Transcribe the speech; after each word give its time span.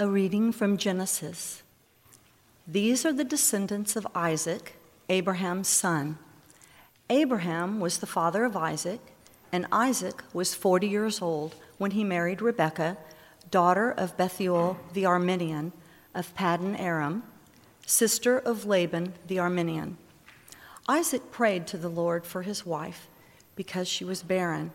A 0.00 0.08
reading 0.08 0.50
from 0.50 0.78
Genesis. 0.78 1.62
These 2.66 3.04
are 3.04 3.12
the 3.12 3.22
descendants 3.22 3.96
of 3.96 4.06
Isaac, 4.14 4.76
Abraham's 5.10 5.68
son. 5.68 6.16
Abraham 7.10 7.80
was 7.80 7.98
the 7.98 8.06
father 8.06 8.46
of 8.46 8.56
Isaac, 8.56 9.00
and 9.52 9.66
Isaac 9.70 10.22
was 10.32 10.54
40 10.54 10.88
years 10.88 11.20
old 11.20 11.54
when 11.76 11.90
he 11.90 12.02
married 12.02 12.40
Rebekah, 12.40 12.96
daughter 13.50 13.90
of 13.90 14.16
Bethuel 14.16 14.78
the 14.94 15.02
Aramean 15.02 15.72
of 16.14 16.34
Paddan 16.34 16.80
Aram, 16.80 17.22
sister 17.84 18.38
of 18.38 18.64
Laban 18.64 19.12
the 19.26 19.36
Aramean. 19.36 19.96
Isaac 20.88 21.30
prayed 21.30 21.66
to 21.66 21.76
the 21.76 21.90
Lord 21.90 22.24
for 22.24 22.40
his 22.40 22.64
wife 22.64 23.06
because 23.54 23.86
she 23.86 24.06
was 24.06 24.22
barren, 24.22 24.72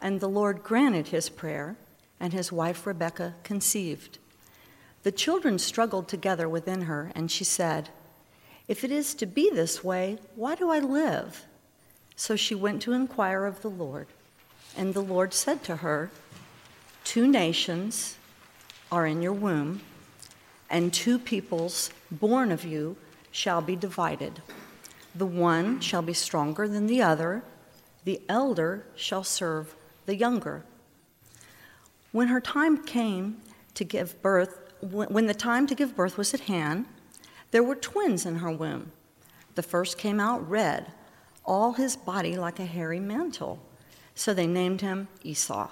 and 0.00 0.20
the 0.20 0.28
Lord 0.28 0.62
granted 0.62 1.08
his 1.08 1.28
prayer, 1.28 1.76
and 2.20 2.32
his 2.32 2.52
wife 2.52 2.86
Rebekah 2.86 3.34
conceived. 3.42 4.18
The 5.02 5.12
children 5.12 5.58
struggled 5.58 6.08
together 6.08 6.48
within 6.48 6.82
her, 6.82 7.10
and 7.14 7.30
she 7.30 7.44
said, 7.44 7.88
If 8.68 8.84
it 8.84 8.90
is 8.90 9.14
to 9.14 9.26
be 9.26 9.50
this 9.50 9.82
way, 9.82 10.18
why 10.36 10.54
do 10.54 10.70
I 10.70 10.78
live? 10.78 11.44
So 12.14 12.36
she 12.36 12.54
went 12.54 12.82
to 12.82 12.92
inquire 12.92 13.46
of 13.46 13.62
the 13.62 13.70
Lord. 13.70 14.06
And 14.76 14.94
the 14.94 15.02
Lord 15.02 15.34
said 15.34 15.64
to 15.64 15.76
her, 15.76 16.10
Two 17.04 17.26
nations 17.26 18.16
are 18.90 19.06
in 19.06 19.22
your 19.22 19.32
womb, 19.32 19.80
and 20.70 20.92
two 20.92 21.18
peoples 21.18 21.90
born 22.10 22.52
of 22.52 22.64
you 22.64 22.96
shall 23.32 23.60
be 23.60 23.74
divided. 23.74 24.40
The 25.14 25.26
one 25.26 25.80
shall 25.80 26.02
be 26.02 26.14
stronger 26.14 26.68
than 26.68 26.86
the 26.86 27.02
other, 27.02 27.42
the 28.04 28.20
elder 28.28 28.86
shall 28.94 29.24
serve 29.24 29.74
the 30.06 30.14
younger. 30.14 30.64
When 32.12 32.28
her 32.28 32.40
time 32.40 32.84
came 32.84 33.42
to 33.74 33.84
give 33.84 34.20
birth, 34.22 34.61
when 34.82 35.26
the 35.26 35.34
time 35.34 35.66
to 35.68 35.74
give 35.74 35.96
birth 35.96 36.18
was 36.18 36.34
at 36.34 36.40
hand, 36.40 36.86
there 37.52 37.62
were 37.62 37.76
twins 37.76 38.26
in 38.26 38.36
her 38.36 38.50
womb. 38.50 38.90
The 39.54 39.62
first 39.62 39.96
came 39.96 40.18
out 40.18 40.48
red, 40.48 40.92
all 41.44 41.74
his 41.74 41.96
body 41.96 42.36
like 42.36 42.58
a 42.58 42.66
hairy 42.66 42.98
mantle. 42.98 43.60
So 44.14 44.34
they 44.34 44.46
named 44.46 44.80
him 44.80 45.08
Esau. 45.22 45.70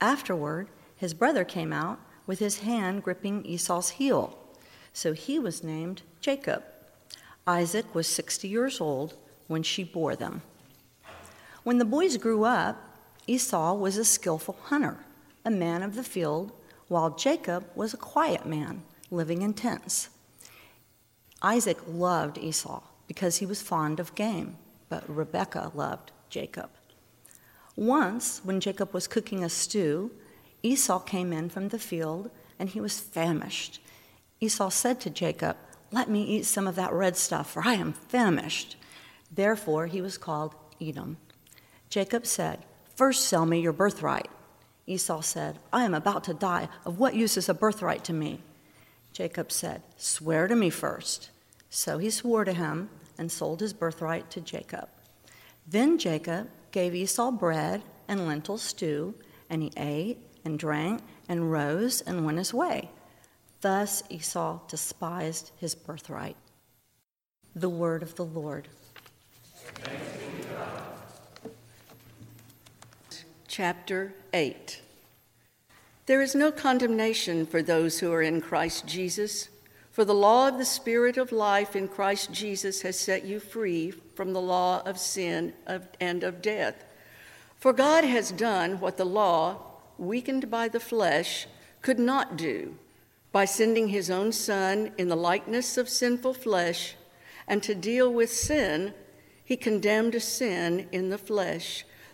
Afterward, 0.00 0.68
his 0.96 1.14
brother 1.14 1.44
came 1.44 1.72
out 1.72 1.98
with 2.26 2.38
his 2.38 2.60
hand 2.60 3.02
gripping 3.02 3.44
Esau's 3.46 3.90
heel. 3.90 4.38
So 4.92 5.12
he 5.12 5.38
was 5.38 5.64
named 5.64 6.02
Jacob. 6.20 6.64
Isaac 7.46 7.94
was 7.94 8.06
60 8.06 8.46
years 8.46 8.80
old 8.80 9.14
when 9.46 9.62
she 9.62 9.84
bore 9.84 10.16
them. 10.16 10.42
When 11.62 11.78
the 11.78 11.84
boys 11.84 12.16
grew 12.18 12.44
up, 12.44 12.98
Esau 13.26 13.74
was 13.74 13.96
a 13.96 14.04
skillful 14.04 14.56
hunter, 14.64 14.98
a 15.44 15.50
man 15.50 15.82
of 15.82 15.94
the 15.94 16.02
field 16.02 16.52
while 16.88 17.10
Jacob 17.10 17.64
was 17.74 17.94
a 17.94 17.98
quiet 17.98 18.46
man 18.46 18.82
living 19.10 19.42
in 19.42 19.54
tents. 19.54 20.08
Isaac 21.42 21.78
loved 21.86 22.38
Esau 22.38 22.82
because 23.06 23.38
he 23.38 23.46
was 23.46 23.62
fond 23.62 24.00
of 24.00 24.14
game, 24.14 24.56
but 24.88 25.04
Rebekah 25.08 25.72
loved 25.74 26.12
Jacob. 26.28 26.70
Once, 27.76 28.40
when 28.42 28.60
Jacob 28.60 28.92
was 28.92 29.06
cooking 29.06 29.44
a 29.44 29.48
stew, 29.48 30.10
Esau 30.62 30.98
came 30.98 31.32
in 31.32 31.48
from 31.48 31.68
the 31.68 31.78
field 31.78 32.30
and 32.58 32.68
he 32.68 32.80
was 32.80 32.98
famished. 32.98 33.80
Esau 34.40 34.68
said 34.68 35.00
to 35.00 35.10
Jacob, 35.10 35.56
Let 35.92 36.10
me 36.10 36.22
eat 36.24 36.44
some 36.44 36.66
of 36.66 36.74
that 36.74 36.92
red 36.92 37.16
stuff, 37.16 37.52
for 37.52 37.62
I 37.64 37.74
am 37.74 37.92
famished. 37.92 38.76
Therefore, 39.30 39.86
he 39.86 40.00
was 40.00 40.18
called 40.18 40.54
Edom. 40.80 41.18
Jacob 41.88 42.26
said, 42.26 42.64
First 42.96 43.26
sell 43.26 43.46
me 43.46 43.60
your 43.60 43.72
birthright. 43.72 44.28
Esau 44.88 45.20
said, 45.20 45.58
I 45.72 45.84
am 45.84 45.94
about 45.94 46.24
to 46.24 46.34
die. 46.34 46.68
Of 46.84 46.98
what 46.98 47.14
use 47.14 47.36
is 47.36 47.48
a 47.48 47.54
birthright 47.54 48.04
to 48.04 48.12
me? 48.12 48.40
Jacob 49.12 49.52
said, 49.52 49.82
Swear 49.96 50.48
to 50.48 50.56
me 50.56 50.70
first. 50.70 51.30
So 51.68 51.98
he 51.98 52.08
swore 52.08 52.44
to 52.44 52.52
him 52.52 52.88
and 53.18 53.30
sold 53.30 53.60
his 53.60 53.72
birthright 53.72 54.30
to 54.30 54.40
Jacob. 54.40 54.88
Then 55.66 55.98
Jacob 55.98 56.48
gave 56.70 56.94
Esau 56.94 57.30
bread 57.30 57.82
and 58.08 58.26
lentil 58.26 58.56
stew, 58.56 59.14
and 59.50 59.62
he 59.62 59.72
ate 59.76 60.18
and 60.44 60.58
drank 60.58 61.02
and 61.28 61.52
rose 61.52 62.00
and 62.00 62.24
went 62.24 62.38
his 62.38 62.54
way. 62.54 62.90
Thus 63.60 64.02
Esau 64.08 64.60
despised 64.68 65.50
his 65.58 65.74
birthright. 65.74 66.36
The 67.54 67.68
word 67.68 68.02
of 68.02 68.14
the 68.14 68.24
Lord. 68.24 68.68
Chapter 73.58 74.14
8. 74.32 74.80
There 76.06 76.22
is 76.22 76.36
no 76.36 76.52
condemnation 76.52 77.44
for 77.44 77.60
those 77.60 77.98
who 77.98 78.12
are 78.12 78.22
in 78.22 78.40
Christ 78.40 78.86
Jesus, 78.86 79.48
for 79.90 80.04
the 80.04 80.14
law 80.14 80.46
of 80.46 80.58
the 80.58 80.64
Spirit 80.64 81.16
of 81.16 81.32
life 81.32 81.74
in 81.74 81.88
Christ 81.88 82.30
Jesus 82.30 82.82
has 82.82 82.96
set 82.96 83.24
you 83.24 83.40
free 83.40 83.90
from 83.90 84.32
the 84.32 84.40
law 84.40 84.80
of 84.86 84.96
sin 84.96 85.54
and 86.00 86.22
of 86.22 86.40
death. 86.40 86.84
For 87.56 87.72
God 87.72 88.04
has 88.04 88.30
done 88.30 88.78
what 88.78 88.96
the 88.96 89.04
law, 89.04 89.56
weakened 89.98 90.48
by 90.48 90.68
the 90.68 90.78
flesh, 90.78 91.48
could 91.82 91.98
not 91.98 92.36
do 92.36 92.76
by 93.32 93.44
sending 93.44 93.88
his 93.88 94.08
own 94.08 94.30
Son 94.30 94.92
in 94.96 95.08
the 95.08 95.16
likeness 95.16 95.76
of 95.76 95.88
sinful 95.88 96.34
flesh, 96.34 96.94
and 97.48 97.60
to 97.64 97.74
deal 97.74 98.12
with 98.12 98.30
sin, 98.30 98.94
he 99.44 99.56
condemned 99.56 100.22
sin 100.22 100.86
in 100.92 101.10
the 101.10 101.18
flesh 101.18 101.84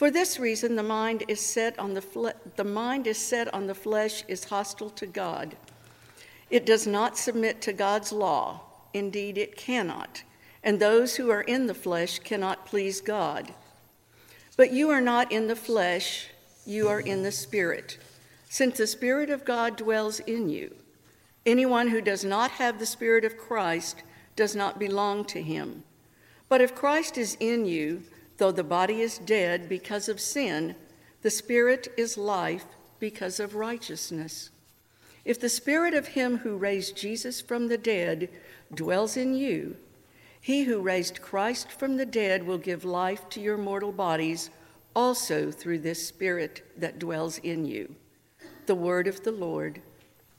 For 0.00 0.10
this 0.10 0.38
reason, 0.38 0.76
the 0.76 0.82
mind 0.82 1.24
is 1.28 1.40
set 1.40 1.78
on 1.78 1.92
the, 1.92 2.00
fle- 2.00 2.30
the 2.56 2.64
mind 2.64 3.06
is 3.06 3.18
set 3.18 3.52
on 3.52 3.66
the 3.66 3.74
flesh 3.74 4.24
is 4.28 4.44
hostile 4.44 4.88
to 4.88 5.06
God. 5.06 5.58
It 6.48 6.64
does 6.64 6.86
not 6.86 7.18
submit 7.18 7.60
to 7.60 7.74
God's 7.74 8.10
law. 8.10 8.62
Indeed, 8.94 9.36
it 9.36 9.58
cannot. 9.58 10.22
And 10.64 10.80
those 10.80 11.16
who 11.16 11.28
are 11.28 11.42
in 11.42 11.66
the 11.66 11.74
flesh 11.74 12.18
cannot 12.18 12.64
please 12.64 13.02
God. 13.02 13.52
But 14.56 14.72
you 14.72 14.88
are 14.88 15.02
not 15.02 15.30
in 15.30 15.48
the 15.48 15.54
flesh, 15.54 16.28
you 16.64 16.88
are 16.88 17.00
in 17.00 17.22
the 17.22 17.30
Spirit, 17.30 17.98
since 18.48 18.78
the 18.78 18.86
Spirit 18.86 19.28
of 19.28 19.44
God 19.44 19.76
dwells 19.76 20.20
in 20.20 20.48
you. 20.48 20.74
Anyone 21.44 21.88
who 21.88 22.00
does 22.00 22.24
not 22.24 22.52
have 22.52 22.78
the 22.78 22.86
Spirit 22.86 23.26
of 23.26 23.36
Christ 23.36 24.02
does 24.34 24.56
not 24.56 24.78
belong 24.78 25.26
to 25.26 25.42
him. 25.42 25.84
But 26.48 26.62
if 26.62 26.74
Christ 26.74 27.18
is 27.18 27.36
in 27.38 27.66
you, 27.66 28.02
Though 28.40 28.50
the 28.50 28.64
body 28.64 29.02
is 29.02 29.18
dead 29.18 29.68
because 29.68 30.08
of 30.08 30.18
sin, 30.18 30.74
the 31.20 31.28
spirit 31.28 31.92
is 31.98 32.16
life 32.16 32.64
because 32.98 33.38
of 33.38 33.54
righteousness. 33.54 34.48
If 35.26 35.38
the 35.38 35.50
spirit 35.50 35.92
of 35.92 36.08
him 36.08 36.38
who 36.38 36.56
raised 36.56 36.96
Jesus 36.96 37.42
from 37.42 37.68
the 37.68 37.76
dead 37.76 38.30
dwells 38.72 39.18
in 39.18 39.34
you, 39.34 39.76
he 40.40 40.62
who 40.62 40.80
raised 40.80 41.20
Christ 41.20 41.70
from 41.70 41.98
the 41.98 42.06
dead 42.06 42.46
will 42.46 42.56
give 42.56 42.82
life 42.82 43.28
to 43.28 43.42
your 43.42 43.58
mortal 43.58 43.92
bodies 43.92 44.48
also 44.96 45.50
through 45.50 45.80
this 45.80 46.08
spirit 46.08 46.62
that 46.78 46.98
dwells 46.98 47.36
in 47.36 47.66
you. 47.66 47.94
The 48.64 48.74
word 48.74 49.06
of 49.06 49.22
the 49.22 49.32
Lord. 49.32 49.82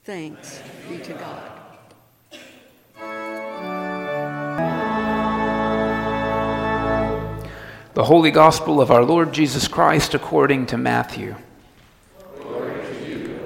Thanks 0.02 0.60
be 0.88 0.98
to 0.98 1.12
God. 1.12 1.61
The 7.94 8.04
Holy 8.04 8.30
Gospel 8.30 8.80
of 8.80 8.90
our 8.90 9.04
Lord 9.04 9.34
Jesus 9.34 9.68
Christ 9.68 10.14
according 10.14 10.64
to 10.68 10.78
Matthew. 10.78 11.36
To 12.40 13.06
you, 13.06 13.38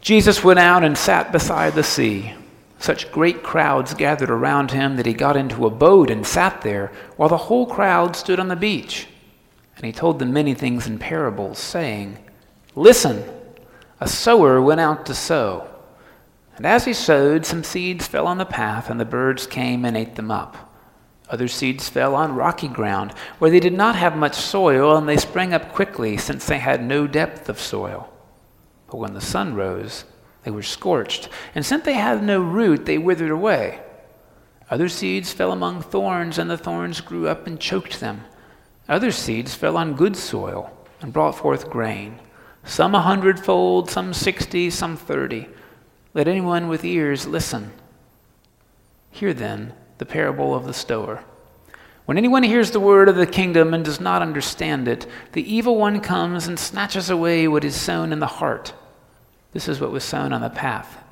Jesus 0.00 0.42
went 0.42 0.58
out 0.58 0.82
and 0.82 0.96
sat 0.96 1.30
beside 1.30 1.74
the 1.74 1.82
sea. 1.82 2.32
Such 2.78 3.12
great 3.12 3.42
crowds 3.42 3.92
gathered 3.92 4.30
around 4.30 4.70
him 4.70 4.96
that 4.96 5.04
he 5.04 5.12
got 5.12 5.36
into 5.36 5.66
a 5.66 5.70
boat 5.70 6.08
and 6.10 6.26
sat 6.26 6.62
there, 6.62 6.90
while 7.18 7.28
the 7.28 7.36
whole 7.36 7.66
crowd 7.66 8.16
stood 8.16 8.40
on 8.40 8.48
the 8.48 8.56
beach. 8.56 9.08
And 9.76 9.84
he 9.84 9.92
told 9.92 10.18
them 10.18 10.32
many 10.32 10.54
things 10.54 10.86
in 10.86 10.98
parables, 10.98 11.58
saying, 11.58 12.16
Listen, 12.74 13.24
a 14.00 14.08
sower 14.08 14.62
went 14.62 14.80
out 14.80 15.04
to 15.04 15.14
sow. 15.14 15.68
And 16.56 16.64
as 16.64 16.86
he 16.86 16.94
sowed, 16.94 17.44
some 17.44 17.62
seeds 17.62 18.06
fell 18.06 18.26
on 18.26 18.38
the 18.38 18.46
path, 18.46 18.88
and 18.88 18.98
the 18.98 19.04
birds 19.04 19.46
came 19.46 19.84
and 19.84 19.98
ate 19.98 20.14
them 20.14 20.30
up. 20.30 20.67
Other 21.30 21.48
seeds 21.48 21.88
fell 21.88 22.14
on 22.14 22.34
rocky 22.34 22.68
ground, 22.68 23.12
where 23.38 23.50
they 23.50 23.60
did 23.60 23.74
not 23.74 23.96
have 23.96 24.16
much 24.16 24.34
soil, 24.34 24.96
and 24.96 25.08
they 25.08 25.16
sprang 25.16 25.52
up 25.52 25.72
quickly, 25.72 26.16
since 26.16 26.46
they 26.46 26.58
had 26.58 26.82
no 26.82 27.06
depth 27.06 27.48
of 27.48 27.60
soil. 27.60 28.12
But 28.90 28.96
when 28.96 29.14
the 29.14 29.20
sun 29.20 29.54
rose, 29.54 30.04
They 30.48 30.50
were 30.50 30.62
scorched, 30.62 31.28
and 31.54 31.66
since 31.66 31.84
they 31.84 31.92
had 31.92 32.22
no 32.22 32.40
root, 32.40 32.86
they 32.86 32.96
withered 32.96 33.30
away. 33.30 33.82
Other 34.70 34.88
seeds 34.88 35.32
fell 35.32 35.52
among 35.52 35.82
thorns, 35.82 36.38
and 36.38 36.48
the 36.48 36.56
thorns 36.56 37.02
grew 37.02 37.28
up 37.28 37.46
and 37.46 37.60
choked 37.60 38.00
them. 38.00 38.24
Other 38.88 39.10
seeds 39.10 39.54
fell 39.54 39.76
on 39.76 39.94
good 39.94 40.16
soil 40.16 40.72
and 41.02 41.12
brought 41.12 41.36
forth 41.36 41.68
grain, 41.68 42.18
some 42.64 42.94
a 42.94 43.02
hundredfold, 43.02 43.90
some 43.90 44.14
sixty, 44.14 44.70
some 44.70 44.96
thirty. 44.96 45.48
Let 46.14 46.28
anyone 46.28 46.68
with 46.68 46.82
ears 46.82 47.26
listen. 47.26 47.72
Hear 49.10 49.34
then 49.34 49.74
the 49.98 50.06
parable 50.06 50.54
of 50.54 50.64
the 50.64 50.72
sower. 50.72 51.22
When 52.06 52.16
anyone 52.16 52.42
hears 52.42 52.70
the 52.70 52.80
word 52.80 53.10
of 53.10 53.16
the 53.16 53.26
kingdom 53.26 53.74
and 53.74 53.84
does 53.84 54.00
not 54.00 54.22
understand 54.22 54.88
it, 54.88 55.06
the 55.32 55.54
evil 55.54 55.76
one 55.76 56.00
comes 56.00 56.46
and 56.46 56.58
snatches 56.58 57.10
away 57.10 57.46
what 57.46 57.64
is 57.64 57.76
sown 57.76 58.12
in 58.12 58.18
the 58.18 58.26
heart. 58.26 58.72
This 59.52 59.68
is 59.68 59.80
what 59.80 59.92
was 59.92 60.04
sown 60.04 60.32
on 60.32 60.40
the 60.40 60.48
path. 60.48 61.04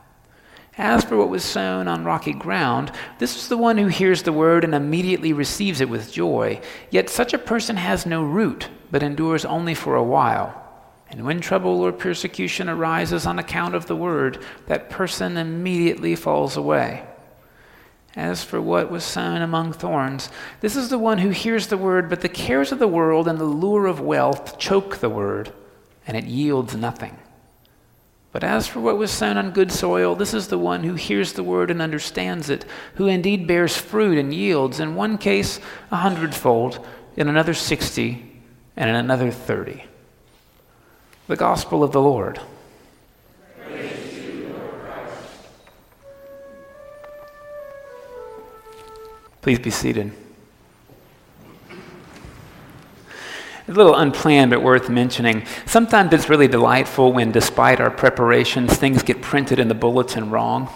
As 0.79 1.05
for 1.05 1.17
what 1.17 1.31
was 1.31 1.43
sown 1.43 1.89
on 1.89 2.05
rocky 2.05 2.33
ground, 2.33 2.93
this 3.19 3.37
is 3.37 3.49
the 3.49 3.57
one 3.57 3.79
who 3.79 3.89
hears 3.89 4.23
the 4.23 4.33
word 4.33 4.63
and 4.63 4.75
immediately 4.75 5.33
receives 5.33 5.81
it 5.81 5.89
with 5.89 6.13
joy. 6.13 6.61
Yet 6.91 7.09
such 7.09 7.33
a 7.33 7.39
person 7.39 7.77
has 7.77 8.07
no 8.07 8.23
root, 8.23 8.69
but 8.91 9.03
endures 9.03 9.45
only 9.45 9.75
for 9.75 9.97
a 9.97 10.03
while. 10.03 10.63
And 11.09 11.25
when 11.25 11.41
trouble 11.41 11.81
or 11.81 11.93
persecution 11.93 12.69
arises 12.69 13.27
on 13.27 13.39
account 13.39 13.75
of 13.75 13.87
the 13.87 13.97
word, 13.97 14.43
that 14.67 14.91
person 14.91 15.37
immediately 15.37 16.15
falls 16.15 16.57
away. 16.57 17.05
As 18.17 18.43
for 18.43 18.63
what 18.63 18.91
was 18.91 19.05
sown 19.05 19.43
among 19.43 19.75
thorns, 19.75 20.31
this 20.63 20.75
is 20.75 20.89
the 20.89 20.99
one 20.99 21.19
who 21.19 21.29
hears 21.29 21.67
the 21.67 21.77
word, 21.77 22.09
but 22.09 22.23
the 22.23 22.31
cares 22.31 22.73
of 22.73 22.79
the 22.79 22.89
world 22.89 23.29
and 23.29 23.39
the 23.39 23.45
lure 23.45 23.87
of 23.87 24.01
wealth 24.01 24.59
choke 24.59 24.97
the 24.97 25.11
word, 25.11 25.53
and 26.07 26.17
it 26.17 26.25
yields 26.25 26.75
nothing. 26.75 27.19
But 28.33 28.43
as 28.43 28.67
for 28.67 28.81
what 28.81 28.97
was 28.97 29.11
sown 29.11 29.37
on 29.37 29.51
good 29.51 29.71
soil, 29.71 30.15
this 30.15 30.33
is 30.33 30.49
the 30.49 30.59
one 30.59 30.83
who 30.83 30.95
hears 30.95 31.35
the 31.35 31.45
word 31.45 31.71
and 31.71 31.83
understands 31.83 32.49
it, 32.49 32.65
who 32.95 33.07
indeed 33.07 33.47
bears 33.47 33.77
fruit 33.77 34.17
and 34.17 34.33
yields, 34.33 34.81
in 34.81 34.95
one 34.95 35.19
case 35.19 35.61
a 35.91 35.97
hundredfold, 35.97 36.87
in 37.17 37.29
another 37.29 37.55
sixty, 37.55 38.43
and 38.77 38.89
in 38.89 38.97
another 38.97 39.31
thirty. 39.31 39.85
The 41.29 41.37
Gospel 41.37 41.83
of 41.83 41.93
the 41.93 42.01
Lord. 42.01 42.41
Please 49.47 49.61
be 49.61 49.71
seated. 49.71 50.11
A 53.69 53.73
little 53.73 53.95
unplanned, 53.95 54.51
but 54.51 54.61
worth 54.61 54.89
mentioning. 54.89 55.47
Sometimes 55.67 56.13
it's 56.13 56.29
really 56.29 56.49
delightful 56.49 57.13
when, 57.13 57.31
despite 57.31 57.79
our 57.79 57.93
preparations, 57.93 58.77
things 58.77 59.05
get 59.05 59.23
printed 59.23 59.61
in 59.61 59.69
the 59.69 59.75
bulletin 59.75 60.31
wrong. 60.31 60.69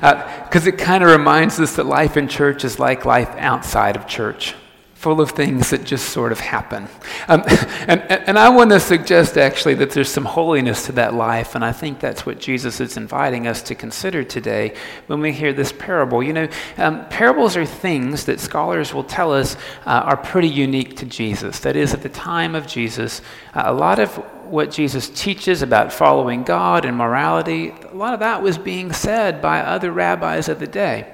Because 0.00 0.68
uh, 0.68 0.70
it 0.70 0.78
kind 0.78 1.02
of 1.02 1.10
reminds 1.10 1.58
us 1.58 1.74
that 1.74 1.86
life 1.86 2.16
in 2.16 2.28
church 2.28 2.64
is 2.64 2.78
like 2.78 3.04
life 3.04 3.34
outside 3.38 3.96
of 3.96 4.06
church 4.06 4.54
full 5.02 5.20
of 5.20 5.32
things 5.32 5.70
that 5.70 5.82
just 5.82 6.10
sort 6.10 6.30
of 6.30 6.38
happen. 6.38 6.88
Um, 7.26 7.42
and, 7.88 8.00
and 8.02 8.38
I 8.38 8.48
want 8.50 8.70
to 8.70 8.78
suggest 8.78 9.36
actually 9.36 9.74
that 9.74 9.90
there's 9.90 10.08
some 10.08 10.24
holiness 10.24 10.86
to 10.86 10.92
that 10.92 11.12
life, 11.12 11.56
and 11.56 11.64
I 11.64 11.72
think 11.72 11.98
that's 11.98 12.24
what 12.24 12.38
Jesus 12.38 12.80
is 12.80 12.96
inviting 12.96 13.48
us 13.48 13.62
to 13.62 13.74
consider 13.74 14.22
today 14.22 14.76
when 15.08 15.20
we 15.20 15.32
hear 15.32 15.52
this 15.52 15.72
parable. 15.72 16.22
You 16.22 16.32
know, 16.32 16.48
um, 16.76 17.04
parables 17.08 17.56
are 17.56 17.66
things 17.66 18.26
that 18.26 18.38
scholars 18.38 18.94
will 18.94 19.02
tell 19.02 19.32
us 19.32 19.56
uh, 19.86 20.02
are 20.04 20.16
pretty 20.16 20.48
unique 20.48 20.96
to 20.98 21.04
Jesus. 21.04 21.58
That 21.58 21.74
is, 21.74 21.92
at 21.92 22.02
the 22.02 22.08
time 22.08 22.54
of 22.54 22.68
Jesus, 22.68 23.22
uh, 23.54 23.64
a 23.66 23.74
lot 23.74 23.98
of 23.98 24.14
what 24.44 24.70
Jesus 24.70 25.08
teaches 25.08 25.62
about 25.62 25.92
following 25.92 26.44
God 26.44 26.84
and 26.84 26.96
morality, 26.96 27.70
a 27.70 27.96
lot 27.96 28.14
of 28.14 28.20
that 28.20 28.40
was 28.40 28.56
being 28.56 28.92
said 28.92 29.42
by 29.42 29.62
other 29.62 29.90
rabbis 29.90 30.48
of 30.48 30.60
the 30.60 30.68
day. 30.68 31.12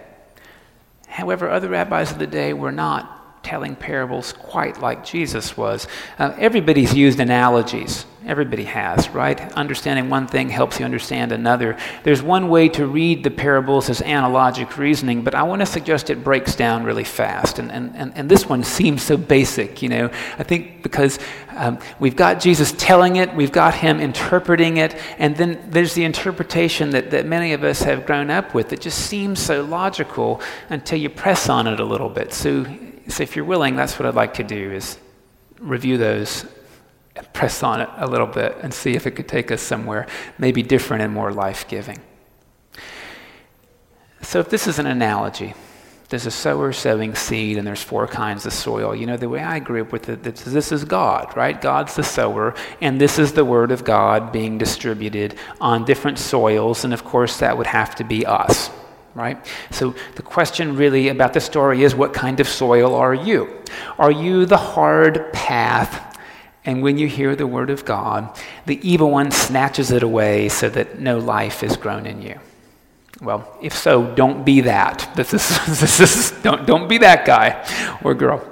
However, 1.06 1.49
other 1.49 1.70
rabbis 1.70 2.12
of 2.12 2.19
the 2.19 2.26
day 2.26 2.52
were 2.52 2.70
not 2.70 3.18
telling 3.43 3.76
parables 3.76 4.32
quite 4.32 4.81
like 4.81 5.05
Jesus 5.05 5.56
was. 5.56 5.87
Uh, 6.19 6.35
everybody's 6.38 6.94
used 6.94 7.20
analogies. 7.20 8.05
Everybody 8.26 8.64
has, 8.64 9.08
right? 9.11 9.40
Understanding 9.55 10.11
one 10.11 10.26
thing 10.26 10.50
helps 10.50 10.79
you 10.79 10.85
understand 10.85 11.32
another. 11.32 11.79
There's 12.02 12.20
one 12.20 12.49
way 12.49 12.69
to 12.70 12.87
read 12.87 13.25
the 13.25 13.31
parables 13.31 13.88
as 13.88 14.00
analogic 14.00 14.76
reasoning, 14.76 15.23
but 15.23 15.35
I 15.35 15.44
want 15.44 15.61
to 15.61 15.67
suggest 15.67 16.11
it 16.11 16.23
breaks 16.23 16.55
down 16.55 16.85
really 16.85 17.05
fast. 17.05 17.58
And, 17.58 17.73
and, 17.73 17.96
and, 17.96 18.12
and 18.17 18.29
this 18.29 18.46
one 18.46 18.64
seems 18.79 19.02
so 19.02 19.17
basic, 19.17 19.82
you 19.82 19.88
know. 19.88 20.11
I 20.37 20.43
think 20.43 20.82
because 20.82 21.19
um, 21.56 21.79
we've 22.00 22.17
got 22.17 22.41
Jesus 22.41 22.73
telling 22.73 23.17
it, 23.17 23.34
we've 23.34 23.52
got 23.52 23.73
him 23.75 24.00
interpreting 24.00 24.76
it, 24.76 24.94
and 25.19 25.37
then 25.37 25.64
there's 25.70 25.94
the 25.94 26.05
interpretation 26.05 26.91
that, 26.91 27.11
that 27.12 27.25
many 27.25 27.52
of 27.52 27.64
us 27.64 27.82
have 27.82 28.05
grown 28.05 28.31
up 28.31 28.52
with 28.52 28.70
that 28.70 28.81
just 28.81 28.99
seems 28.99 29.38
so 29.41 29.62
logical 29.62 30.43
until 30.70 30.99
you 30.99 31.08
press 31.08 31.49
on 31.49 31.67
it 31.67 31.81
a 31.81 31.84
little 31.84 32.11
bit. 32.11 32.34
So 32.34 32.67
so 33.08 33.22
if 33.22 33.37
you're 33.37 33.44
willing, 33.44 33.76
that's 33.76 33.99
what 33.99 34.06
I'd 34.06 34.14
like 34.14 34.34
to 34.34 34.44
do 34.44 34.72
is 34.72 34.99
review 35.58 35.99
those, 35.99 36.46
press 37.32 37.62
on 37.62 37.81
it 37.81 37.88
a 37.96 38.06
little 38.06 38.26
bit, 38.26 38.56
and 38.62 38.72
see 38.72 38.94
if 38.94 39.06
it 39.06 39.12
could 39.12 39.28
take 39.28 39.50
us 39.50 39.62
somewhere 39.62 40.06
maybe 40.38 40.62
different 40.62 41.02
and 41.02 41.12
more 41.12 41.32
life-giving. 41.32 41.99
So 44.22 44.40
if 44.40 44.50
this 44.50 44.66
is 44.66 44.78
an 44.78 44.87
analogy, 44.87 45.55
there's 46.10 46.26
a 46.26 46.31
sower 46.31 46.72
sowing 46.72 47.14
seed, 47.14 47.58
and 47.58 47.66
there's 47.66 47.82
four 47.82 48.06
kinds 48.06 48.46
of 48.46 48.52
soil. 48.52 48.94
You 48.94 49.06
know, 49.06 49.16
the 49.16 49.28
way 49.28 49.43
I 49.43 49.58
grew 49.58 49.82
up 49.82 49.93
with 49.93 50.08
it, 50.08 50.22
this 50.22 50.72
is 50.72 50.84
God, 50.84 51.37
right? 51.37 51.60
God's 51.60 51.96
the 51.96 52.02
sower, 52.02 52.55
and 52.81 53.00
this 53.00 53.19
is 53.19 53.32
the 53.32 53.44
Word 53.44 53.70
of 53.70 53.84
God 53.84 54.32
being 54.32 54.58
distributed 54.58 55.34
on 55.60 55.84
different 55.84 56.19
soils, 56.19 56.84
and 56.84 56.94
of 56.94 57.05
course, 57.05 57.38
that 57.38 57.58
would 57.58 57.66
have 57.66 57.94
to 57.96 58.05
be 58.05 58.25
us 58.25 58.70
right? 59.19 59.44
So 59.73 59.97
the 60.15 60.23
question 60.23 60.76
really 60.76 61.09
about 61.09 61.35
the 61.35 61.41
story 61.41 61.82
is 61.82 61.94
what 61.94 62.15
kind 62.15 62.38
of 62.38 62.49
soil 62.49 62.94
are 62.94 63.12
you? 63.12 63.62
Are 63.99 64.12
you 64.12 64.47
the 64.47 64.56
hard 64.56 65.32
path? 65.32 66.17
And 66.65 66.82
when 66.82 66.99
you 66.99 67.09
hear 67.09 67.35
the 67.35 67.47
word 67.47 67.70
of 67.70 67.85
God, 67.85 68.38
the 68.67 68.79
evil 68.88 69.11
one 69.11 69.32
snatches 69.32 69.91
it 69.91 70.05
away 70.05 70.49
so 70.49 70.69
that 70.69 71.00
no 71.00 71.19
life 71.19 71.65
is 71.65 71.76
grown 71.76 72.06
in 72.06 72.23
you. 72.23 72.38
Well, 73.20 73.53
if 73.61 73.75
so, 73.75 74.15
don't 74.15 74.44
be 74.44 74.61
that. 74.61 75.11
This 75.17 75.35
is, 75.35 75.49
this 75.81 75.99
is, 75.99 76.31
don't, 76.43 76.65
don't 76.67 76.88
be 76.88 76.99
that 76.99 77.25
guy 77.25 77.67
or 78.05 78.15
girl. 78.15 78.49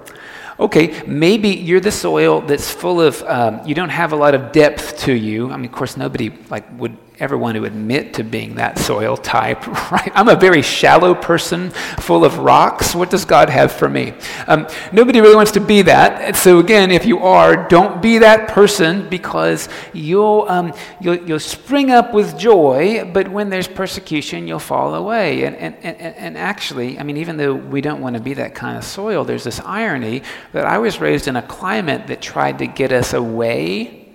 Okay, 0.58 1.02
maybe 1.06 1.50
you're 1.50 1.80
the 1.80 1.92
soil 1.92 2.40
that's 2.40 2.70
full 2.70 3.00
of, 3.00 3.22
um, 3.24 3.60
you 3.66 3.74
don't 3.74 3.90
have 3.90 4.12
a 4.12 4.16
lot 4.16 4.34
of 4.34 4.50
depth 4.50 4.98
to 5.00 5.12
you. 5.12 5.52
I 5.52 5.56
mean, 5.56 5.66
of 5.66 5.72
course, 5.72 5.96
nobody 5.96 6.32
like 6.50 6.64
would 6.80 6.96
ever 7.18 7.38
want 7.38 7.56
to 7.56 7.64
admit 7.64 8.12
to 8.14 8.22
being 8.22 8.56
that 8.56 8.78
soil 8.78 9.16
type, 9.16 9.66
right? 9.90 10.10
I'm 10.14 10.28
a 10.28 10.36
very 10.36 10.60
shallow 10.60 11.14
person 11.14 11.70
full 11.70 12.24
of 12.24 12.38
rocks. 12.38 12.94
What 12.94 13.10
does 13.10 13.24
God 13.24 13.48
have 13.48 13.72
for 13.72 13.88
me? 13.88 14.12
Um, 14.46 14.66
nobody 14.92 15.20
really 15.20 15.34
wants 15.34 15.52
to 15.52 15.60
be 15.60 15.82
that. 15.82 16.36
So 16.36 16.58
again, 16.58 16.90
if 16.90 17.06
you 17.06 17.20
are, 17.20 17.68
don't 17.68 18.02
be 18.02 18.18
that 18.18 18.48
person 18.48 19.08
because 19.08 19.68
you'll, 19.94 20.44
um, 20.48 20.74
you'll, 21.00 21.16
you'll 21.16 21.40
spring 21.40 21.90
up 21.90 22.12
with 22.12 22.38
joy, 22.38 23.10
but 23.12 23.28
when 23.28 23.48
there's 23.48 23.68
persecution, 23.68 24.46
you'll 24.46 24.58
fall 24.58 24.94
away. 24.94 25.44
And, 25.44 25.56
and, 25.56 25.74
and, 25.82 26.16
and 26.16 26.38
actually, 26.38 26.98
I 26.98 27.02
mean, 27.02 27.16
even 27.16 27.38
though 27.38 27.54
we 27.54 27.80
don't 27.80 28.02
want 28.02 28.16
to 28.16 28.22
be 28.22 28.34
that 28.34 28.54
kind 28.54 28.76
of 28.76 28.84
soil, 28.84 29.24
there's 29.24 29.44
this 29.44 29.60
irony 29.60 30.22
that 30.52 30.66
I 30.66 30.78
was 30.78 31.00
raised 31.00 31.28
in 31.28 31.36
a 31.36 31.42
climate 31.42 32.08
that 32.08 32.20
tried 32.20 32.58
to 32.58 32.66
get 32.66 32.92
us 32.92 33.14
away 33.14 34.05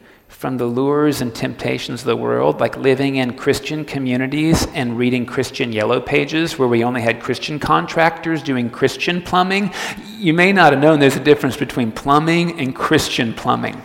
from 0.41 0.57
the 0.57 0.65
lures 0.65 1.21
and 1.21 1.36
temptations 1.36 2.01
of 2.01 2.07
the 2.07 2.15
world, 2.15 2.60
like 2.60 2.75
living 2.75 3.17
in 3.17 3.31
Christian 3.38 3.86
communities 3.86 4.65
and 4.74 4.98
reading 4.98 5.24
Christian 5.24 5.71
yellow 5.71 6.01
pages 6.01 6.57
where 6.57 6.67
we 6.67 6.83
only 6.83 7.01
had 7.01 7.21
Christian 7.21 7.60
contractors 7.60 8.41
doing 8.41 8.67
Christian 8.67 9.21
plumbing. 9.21 9.71
You 10.17 10.33
may 10.33 10.51
not 10.51 10.74
have 10.74 10.81
known 10.81 11.00
there's 11.00 11.15
a 11.15 11.24
difference 11.24 11.57
between 11.57 11.91
plumbing 11.91 12.60
and 12.60 12.75
Christian 12.75 13.36
plumbing. 13.36 13.79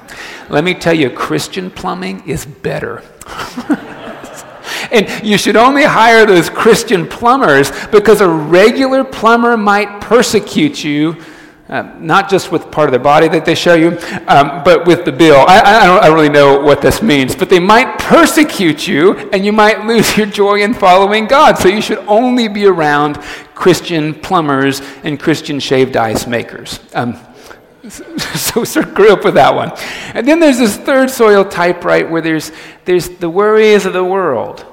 Let 0.48 0.64
me 0.64 0.72
tell 0.72 0.94
you, 0.94 1.10
Christian 1.10 1.70
plumbing 1.70 2.26
is 2.26 2.46
better. 2.46 3.02
and 4.90 5.22
you 5.22 5.36
should 5.36 5.56
only 5.56 5.82
hire 5.82 6.24
those 6.24 6.48
Christian 6.48 7.06
plumbers 7.06 7.70
because 7.88 8.22
a 8.22 8.28
regular 8.30 9.04
plumber 9.04 9.58
might 9.58 10.00
persecute 10.00 10.82
you 10.82 11.22
um, 11.68 12.06
not 12.06 12.30
just 12.30 12.52
with 12.52 12.70
part 12.70 12.88
of 12.88 12.92
their 12.92 13.00
body 13.00 13.26
that 13.28 13.44
they 13.44 13.56
show 13.56 13.74
you, 13.74 13.98
um, 14.28 14.62
but 14.64 14.86
with 14.86 15.04
the 15.04 15.10
bill. 15.10 15.44
I, 15.48 15.60
I, 15.60 15.86
don't, 15.86 16.02
I 16.02 16.06
don't 16.06 16.14
really 16.14 16.28
know 16.28 16.60
what 16.60 16.80
this 16.80 17.02
means, 17.02 17.34
but 17.34 17.50
they 17.50 17.58
might 17.58 17.98
persecute 17.98 18.86
you 18.86 19.16
and 19.30 19.44
you 19.44 19.52
might 19.52 19.84
lose 19.84 20.16
your 20.16 20.26
joy 20.26 20.62
in 20.62 20.74
following 20.74 21.26
God. 21.26 21.58
So 21.58 21.68
you 21.68 21.82
should 21.82 21.98
only 22.06 22.46
be 22.46 22.66
around 22.66 23.16
Christian 23.54 24.14
plumbers 24.14 24.80
and 25.02 25.18
Christian 25.18 25.58
shaved 25.58 25.96
ice 25.96 26.26
makers. 26.26 26.78
Um, 26.94 27.18
so 27.88 28.62
of 28.62 28.94
grew 28.94 29.12
up 29.12 29.24
with 29.24 29.34
that 29.34 29.54
one. 29.54 29.72
And 30.14 30.26
then 30.26 30.38
there's 30.38 30.58
this 30.58 30.76
third 30.76 31.10
soil 31.10 31.44
type, 31.44 31.84
right, 31.84 32.08
where 32.08 32.22
there's, 32.22 32.52
there's 32.84 33.08
the 33.08 33.30
worries 33.30 33.86
of 33.86 33.92
the 33.92 34.04
world 34.04 34.64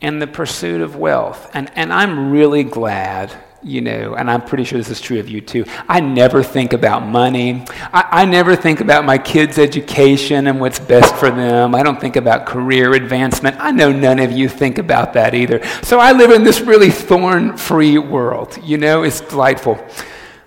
and 0.00 0.20
the 0.20 0.26
pursuit 0.26 0.80
of 0.80 0.96
wealth. 0.96 1.50
And, 1.54 1.70
and 1.76 1.92
I'm 1.92 2.30
really 2.30 2.64
glad 2.64 3.32
you 3.64 3.80
know, 3.80 4.14
and 4.14 4.30
I'm 4.30 4.42
pretty 4.42 4.64
sure 4.64 4.78
this 4.78 4.90
is 4.90 5.00
true 5.00 5.20
of 5.20 5.28
you 5.28 5.40
too. 5.40 5.64
I 5.88 6.00
never 6.00 6.42
think 6.42 6.72
about 6.72 7.06
money. 7.06 7.64
I, 7.92 8.22
I, 8.22 8.24
never 8.24 8.56
think 8.56 8.80
about 8.80 9.04
my 9.04 9.18
kids' 9.18 9.58
education 9.58 10.48
and 10.48 10.60
what's 10.60 10.80
best 10.80 11.14
for 11.16 11.30
them. 11.30 11.74
I 11.74 11.82
don't 11.82 12.00
think 12.00 12.16
about 12.16 12.46
career 12.46 12.94
advancement. 12.94 13.56
I 13.60 13.70
know 13.70 13.92
none 13.92 14.18
of 14.18 14.32
you 14.32 14.48
think 14.48 14.78
about 14.78 15.12
that 15.12 15.34
either. 15.34 15.64
So 15.82 16.00
I 16.00 16.12
live 16.12 16.30
in 16.30 16.42
this 16.42 16.60
really 16.60 16.90
thorn 16.90 17.56
free 17.56 17.98
world. 17.98 18.58
You 18.62 18.78
know, 18.78 19.04
it's 19.04 19.20
delightful. 19.20 19.84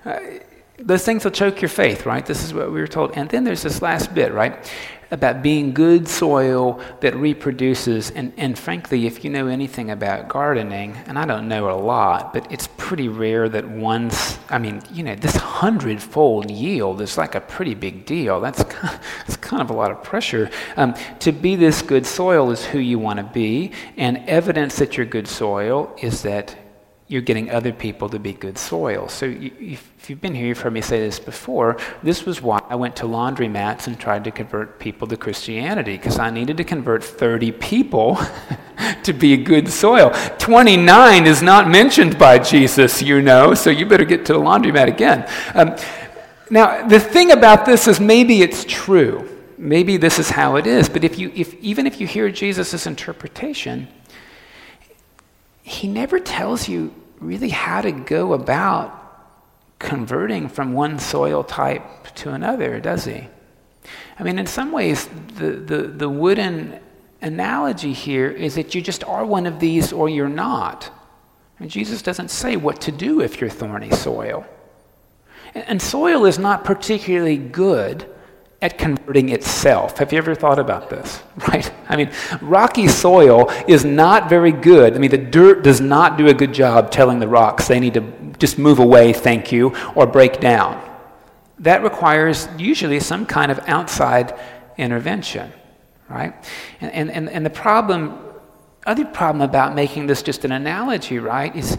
Uh, 0.03 0.19
those 0.77 1.03
things 1.03 1.23
will 1.23 1.31
choke 1.31 1.61
your 1.61 1.69
faith, 1.69 2.05
right? 2.05 2.25
This 2.25 2.43
is 2.43 2.53
what 2.53 2.71
we 2.71 2.79
were 2.79 2.87
told. 2.87 3.13
And 3.15 3.29
then 3.29 3.43
there's 3.43 3.63
this 3.63 3.81
last 3.81 4.13
bit, 4.13 4.33
right? 4.33 4.71
About 5.11 5.41
being 5.41 5.73
good 5.73 6.07
soil 6.07 6.79
that 7.01 7.15
reproduces. 7.15 8.11
And, 8.11 8.33
and 8.37 8.57
frankly, 8.57 9.05
if 9.05 9.23
you 9.23 9.29
know 9.29 9.47
anything 9.47 9.91
about 9.91 10.27
gardening, 10.27 10.95
and 11.05 11.17
I 11.17 11.25
don't 11.25 11.47
know 11.47 11.69
a 11.69 11.77
lot, 11.79 12.33
but 12.33 12.51
it's 12.51 12.67
pretty 12.77 13.07
rare 13.07 13.47
that 13.49 13.67
once, 13.67 14.37
I 14.49 14.57
mean, 14.57 14.81
you 14.91 15.03
know, 15.03 15.15
this 15.15 15.35
hundredfold 15.35 16.49
yield 16.49 17.01
is 17.01 17.17
like 17.17 17.35
a 17.35 17.41
pretty 17.41 17.73
big 17.75 18.05
deal. 18.05 18.39
That's 18.39 18.63
kind 18.63 18.95
of, 18.95 19.01
that's 19.19 19.37
kind 19.37 19.61
of 19.61 19.69
a 19.69 19.73
lot 19.73 19.91
of 19.91 20.03
pressure. 20.03 20.49
Um, 20.77 20.93
to 21.19 21.31
be 21.31 21.55
this 21.55 21.81
good 21.81 22.05
soil 22.05 22.51
is 22.51 22.65
who 22.65 22.79
you 22.79 22.99
want 22.99 23.17
to 23.17 23.23
be, 23.23 23.71
and 23.97 24.17
evidence 24.27 24.77
that 24.77 24.97
you're 24.97 25.05
good 25.05 25.27
soil 25.27 25.95
is 26.01 26.21
that 26.23 26.55
you're 27.07 27.21
getting 27.21 27.51
other 27.51 27.71
people 27.71 28.09
to 28.09 28.17
be 28.17 28.33
good 28.33 28.57
soil. 28.57 29.07
So 29.07 29.27
you, 29.27 29.51
if 29.59 30.09
you've 30.09 30.21
been 30.21 30.33
here, 30.33 30.47
you've 30.47 30.59
heard 30.59 30.73
me 30.73 30.81
say 30.81 30.99
this 30.99 31.19
before. 31.19 31.77
This 32.01 32.25
was 32.25 32.41
why 32.41 32.61
I 32.67 32.75
went 32.75 32.95
to 32.97 33.03
laundromats 33.05 33.85
and 33.85 33.99
tried 33.99 34.23
to 34.23 34.31
convert 34.31 34.79
people 34.79 35.07
to 35.09 35.17
Christianity, 35.17 35.97
because 35.97 36.17
I 36.17 36.31
needed 36.31 36.57
to 36.57 36.63
convert 36.63 37.03
30 37.03 37.51
people 37.51 38.17
to 39.03 39.13
be 39.13 39.33
a 39.33 39.37
good 39.37 39.69
soil. 39.69 40.09
29 40.39 41.27
is 41.27 41.43
not 41.43 41.69
mentioned 41.69 42.17
by 42.17 42.39
Jesus, 42.39 43.03
you 43.03 43.21
know, 43.21 43.53
so 43.53 43.69
you 43.69 43.85
better 43.85 44.05
get 44.05 44.25
to 44.25 44.33
the 44.33 44.39
laundromat 44.39 44.87
again. 44.87 45.29
Um, 45.53 45.75
now, 46.49 46.87
the 46.87 46.99
thing 46.99 47.31
about 47.31 47.65
this 47.65 47.87
is 47.87 47.99
maybe 47.99 48.41
it's 48.41 48.65
true. 48.65 49.29
Maybe 49.59 49.97
this 49.97 50.17
is 50.17 50.29
how 50.29 50.55
it 50.55 50.65
is. 50.65 50.89
But 50.89 51.03
if 51.03 51.19
you, 51.19 51.31
if, 51.35 51.53
even 51.55 51.85
if 51.85 52.01
you 52.01 52.07
hear 52.07 52.29
Jesus' 52.29 52.87
interpretation, 52.87 53.87
he 55.65 55.87
never 55.87 56.19
tells 56.19 56.69
you 56.69 56.93
really 57.19 57.49
how 57.49 57.81
to 57.81 57.91
go 57.91 58.33
about 58.33 59.01
converting 59.79 60.47
from 60.47 60.73
one 60.73 60.99
soil 60.99 61.43
type 61.43 61.83
to 62.13 62.29
another, 62.29 62.79
does 62.79 63.05
he? 63.05 63.27
I 64.19 64.23
mean, 64.23 64.37
in 64.37 64.45
some 64.45 64.71
ways, 64.71 65.09
the, 65.37 65.49
the, 65.53 65.81
the 65.87 66.07
wooden 66.07 66.79
analogy 67.19 67.93
here 67.93 68.29
is 68.29 68.53
that 68.55 68.75
you 68.75 68.81
just 68.81 69.03
are 69.05 69.25
one 69.25 69.47
of 69.47 69.59
these 69.59 69.91
or 69.91 70.07
you're 70.07 70.29
not. 70.29 70.91
And 71.57 71.71
Jesus 71.71 72.03
doesn't 72.03 72.29
say 72.29 72.57
what 72.57 72.79
to 72.81 72.91
do 72.91 73.21
if 73.21 73.41
you're 73.41 73.49
thorny 73.49 73.89
soil. 73.89 74.45
And 75.55 75.81
soil 75.81 76.25
is 76.25 76.37
not 76.37 76.63
particularly 76.63 77.37
good 77.37 78.07
at 78.61 78.77
converting 78.77 79.29
itself. 79.29 79.97
Have 79.97 80.11
you 80.11 80.17
ever 80.17 80.33
thought 80.33 80.59
about 80.59 80.89
this? 80.89 81.21
Right? 81.47 81.71
I 81.89 81.95
mean, 81.95 82.11
rocky 82.41 82.87
soil 82.87 83.51
is 83.67 83.85
not 83.85 84.29
very 84.29 84.51
good. 84.51 84.95
I 84.95 84.97
mean, 84.97 85.11
the 85.11 85.17
dirt 85.17 85.63
does 85.63 85.79
not 85.79 86.17
do 86.17 86.27
a 86.27 86.33
good 86.33 86.53
job 86.53 86.89
telling 86.89 87.19
the 87.19 87.27
rocks 87.27 87.67
they 87.67 87.79
need 87.79 87.93
to 87.93 88.01
just 88.39 88.57
move 88.57 88.79
away, 88.79 89.13
thank 89.13 89.51
you, 89.51 89.75
or 89.93 90.07
break 90.07 90.39
down. 90.39 90.81
That 91.59 91.83
requires 91.83 92.47
usually 92.57 92.99
some 92.99 93.25
kind 93.25 93.51
of 93.51 93.59
outside 93.67 94.37
intervention, 94.77 95.51
right? 96.09 96.33
And, 96.81 97.11
and, 97.11 97.29
and, 97.29 97.45
the 97.45 97.49
problem, 97.49 98.17
other 98.85 99.05
problem 99.05 99.41
about 99.41 99.75
making 99.75 100.07
this 100.07 100.23
just 100.23 100.43
an 100.45 100.51
analogy, 100.51 101.19
right, 101.19 101.55
is 101.55 101.77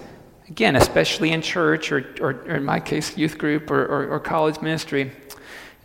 again, 0.49 0.77
especially 0.77 1.33
in 1.33 1.43
church 1.43 1.93
or, 1.93 2.15
or, 2.21 2.31
or 2.31 2.57
in 2.57 2.65
my 2.65 2.81
case, 2.81 3.17
youth 3.19 3.37
group 3.37 3.71
or, 3.71 3.85
or, 3.85 4.09
or 4.09 4.21
college 4.21 4.61
ministry, 4.61 5.11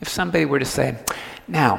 if 0.01 0.09
somebody 0.09 0.45
were 0.45 0.59
to 0.59 0.65
say, 0.65 0.97
Now, 1.47 1.77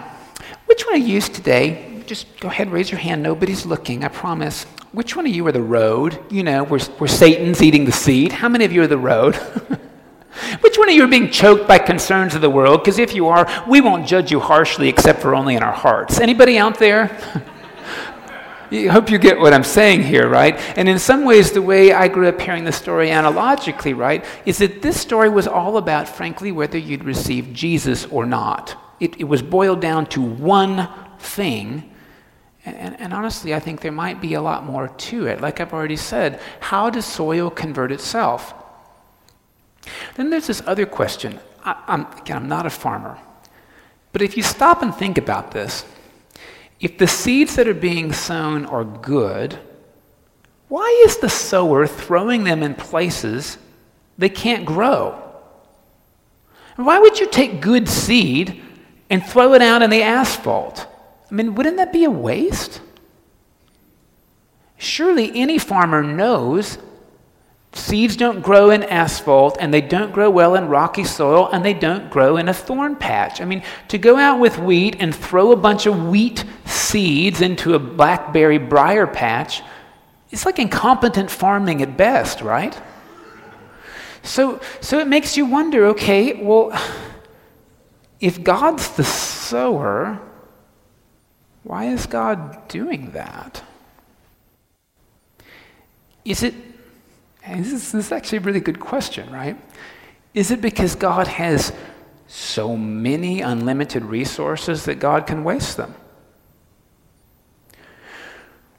which 0.67 0.87
one 0.87 1.01
of 1.01 1.07
you 1.07 1.21
today, 1.21 2.03
just 2.07 2.41
go 2.41 2.49
ahead 2.49 2.71
raise 2.71 2.91
your 2.91 3.01
hand, 3.01 3.23
nobody's 3.23 3.67
looking, 3.67 4.05
I 4.05 4.09
promise. 4.09 4.65
Which 4.93 5.17
one 5.17 5.27
of 5.27 5.35
you 5.35 5.47
are 5.47 5.53
the 5.53 5.63
road? 5.63 6.19
You 6.31 6.43
know, 6.43 6.65
where, 6.65 6.81
where 6.81 7.09
Satan's 7.09 7.63
eating 7.63 7.85
the 7.85 7.93
seed? 7.93 8.33
How 8.33 8.49
many 8.49 8.65
of 8.65 8.73
you 8.73 8.83
are 8.83 8.87
the 8.87 8.99
road? 8.99 9.37
Which 10.61 10.79
one 10.79 10.89
of 10.89 10.95
you 10.95 11.05
are 11.05 11.09
being 11.09 11.31
choked 11.31 11.69
by 11.69 11.79
concerns 11.79 12.35
of 12.35 12.41
the 12.41 12.51
world? 12.51 12.81
Because 12.81 12.99
if 12.99 13.15
you 13.15 13.29
are, 13.29 13.47
we 13.69 13.81
won't 13.81 14.07
judge 14.07 14.31
you 14.31 14.41
harshly 14.41 14.89
except 14.89 15.21
for 15.21 15.35
only 15.35 15.57
in 15.57 15.63
our 15.63 15.73
hearts. 15.73 16.21
Anybody 16.21 16.59
out 16.59 16.79
there? 16.79 17.17
I 18.73 18.87
hope 18.87 19.11
you 19.11 19.19
get 19.19 19.39
what 19.39 19.53
I'm 19.53 19.65
saying 19.65 20.03
here, 20.03 20.29
right? 20.29 20.59
And 20.79 20.89
in 20.89 20.99
some 20.99 21.25
ways, 21.25 21.53
the 21.53 21.61
way 21.61 21.93
I 21.93 22.09
grew 22.09 22.27
up 22.29 22.41
hearing 22.41 22.65
the 22.65 22.73
story 22.73 23.11
analogically, 23.11 23.93
right, 23.93 24.25
is 24.47 24.59
that 24.59 24.81
this 24.81 24.99
story 24.99 25.29
was 25.29 25.47
all 25.47 25.77
about, 25.77 26.09
frankly, 26.09 26.53
whether 26.53 26.79
you'd 26.79 27.05
received 27.05 27.55
Jesus 27.55 28.07
or 28.07 28.25
not. 28.25 28.75
It, 28.99 29.21
it 29.21 29.25
was 29.25 29.43
boiled 29.43 29.81
down 29.81 30.07
to 30.07 30.23
one 30.23 30.89
thing. 31.19 31.93
And, 32.65 32.77
and, 32.77 32.99
and 32.99 33.13
honestly, 33.13 33.55
I 33.55 33.61
think 33.61 33.83
there 33.83 33.93
might 33.93 34.23
be 34.23 34.35
a 34.35 34.41
lot 34.41 34.65
more 34.65 34.89
to 34.89 35.27
it. 35.27 35.43
Like 35.43 35.61
I've 35.61 35.75
already 35.75 35.97
said, 35.97 36.41
how 36.61 36.89
does 36.89 37.05
soil 37.05 37.51
convert 37.51 37.93
itself? 37.93 38.55
Then 40.15 40.31
there's 40.31 40.47
this 40.47 40.63
other 40.67 40.87
question. 40.87 41.41
I, 41.63 41.83
I'm, 41.87 42.07
again, 42.19 42.39
I'm 42.39 42.49
not 42.49 42.65
a 42.65 42.71
farmer. 42.71 43.19
But 44.13 44.23
if 44.23 44.37
you 44.37 44.43
stop 44.43 44.83
and 44.83 44.95
think 44.95 45.19
about 45.19 45.51
this, 45.51 45.85
if 46.83 46.99
the 46.99 47.07
seeds 47.07 47.55
that 47.57 47.69
are 47.69 47.75
being 47.75 48.13
sown 48.13 48.67
are 48.67 48.85
good, 48.85 49.59
why 50.69 51.05
is 51.07 51.19
the 51.19 51.31
sower 51.31 51.87
throwing 51.87 52.43
them 52.43 52.63
in 52.63 52.75
places 52.75 53.57
they 54.19 54.29
can't 54.29 54.67
grow? 54.67 55.21
why 56.77 56.99
would 56.99 57.21
you 57.21 57.29
take 57.29 57.61
good 57.61 57.89
seed 57.89 58.61
and 59.09 59.25
throw 59.25 59.53
it 59.55 59.63
out 59.63 59.83
in 59.83 59.91
the 59.91 60.03
asphalt? 60.03 60.89
I 61.31 61.35
mean, 61.35 61.55
wouldn't 61.55 61.77
that 61.77 61.93
be 61.93 62.05
a 62.05 62.11
waste? 62.11 62.81
Surely 64.79 65.31
any 65.35 65.59
farmer 65.59 66.03
knows 66.03 66.79
Seeds 67.75 68.17
don't 68.17 68.43
grow 68.43 68.69
in 68.69 68.83
asphalt, 68.83 69.57
and 69.59 69.73
they 69.73 69.81
don't 69.81 70.13
grow 70.13 70.29
well 70.29 70.55
in 70.57 70.69
rocky 70.69 71.05
soil, 71.05 71.49
and 71.53 71.65
they 71.65 71.73
don't 71.73 72.11
grow 72.11 72.37
in 72.37 72.49
a 72.49 72.55
thorn 72.55 72.97
patch. 72.97 73.41
I 73.41 73.47
mean, 73.47 73.63
to 73.89 73.97
go 73.97 74.19
out 74.19 74.39
with 74.39 74.59
wheat 74.59 74.97
and 75.01 75.15
throw 75.15 75.53
a 75.53 75.57
bunch 75.57 75.87
of 75.87 76.09
wheat 76.09 76.45
seeds 76.67 77.41
into 77.41 77.75
a 77.75 77.79
blackberry 77.79 78.59
briar 78.59 79.07
patch, 79.07 79.63
it's 80.31 80.45
like 80.45 80.59
incompetent 80.59 81.31
farming 81.31 81.81
at 81.81 81.97
best, 81.97 82.43
right? 82.43 82.79
So, 84.23 84.61
so 84.81 84.99
it 84.99 85.09
makes 85.09 85.37
you 85.37 85.47
wonder 85.47 85.87
okay, 85.87 86.35
well, 86.35 86.79
if 88.21 88.43
God's 88.45 88.95
the 88.97 89.05
sower, 89.05 90.21
why 91.63 91.87
is 91.87 92.05
God 92.07 92.69
doing 92.69 93.13
that? 93.13 93.63
Is 96.25 96.43
it 96.43 96.55
and 97.45 97.65
this 97.65 97.73
is, 97.73 97.93
this 97.93 98.07
is 98.07 98.13
actually 98.13 98.39
a 98.39 98.43
really 98.43 98.61
good 98.61 98.81
question, 98.81 99.31
right? 99.33 99.57
Is 100.35 100.51
it 100.51 100.61
because 100.61 100.95
God 100.95 101.27
has 101.27 101.73
so 102.27 102.77
many 102.77 103.41
unlimited 103.41 104.05
resources 104.05 104.85
that 104.85 104.97
God 104.97 105.27
can 105.27 105.45
waste 105.45 105.77
them? 105.77 105.95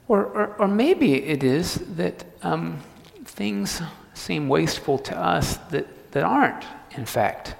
Or, 0.08 0.24
or, 0.24 0.56
or 0.58 0.68
maybe 0.68 1.14
it 1.14 1.44
is 1.44 1.74
that 1.96 2.24
um, 2.42 2.78
things 3.24 3.80
seem 4.14 4.48
wasteful 4.48 4.98
to 4.98 5.16
us 5.16 5.56
that, 5.70 6.12
that 6.12 6.24
aren't, 6.24 6.64
in 6.92 7.06
fact, 7.06 7.54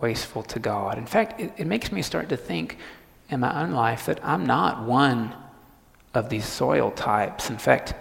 wasteful 0.00 0.42
to 0.44 0.58
God. 0.58 0.98
In 0.98 1.06
fact, 1.06 1.40
it, 1.40 1.52
it 1.56 1.66
makes 1.66 1.90
me 1.90 2.02
start 2.02 2.28
to 2.28 2.36
think 2.36 2.78
in 3.28 3.40
my 3.40 3.62
own 3.62 3.72
life 3.72 4.06
that 4.06 4.20
I'm 4.24 4.46
not 4.46 4.82
one 4.84 5.34
of 6.14 6.28
these 6.28 6.46
soil 6.46 6.90
types. 6.90 7.50
In 7.50 7.58
fact, 7.58 7.94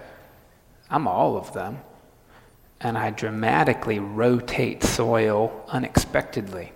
I'm 0.89 1.07
all 1.07 1.35
of 1.35 1.53
them 1.53 1.79
and 2.81 2.97
I 2.97 3.09
dramatically 3.09 3.99
rotate 3.99 4.83
soil 4.83 5.65
unexpectedly. 5.69 6.71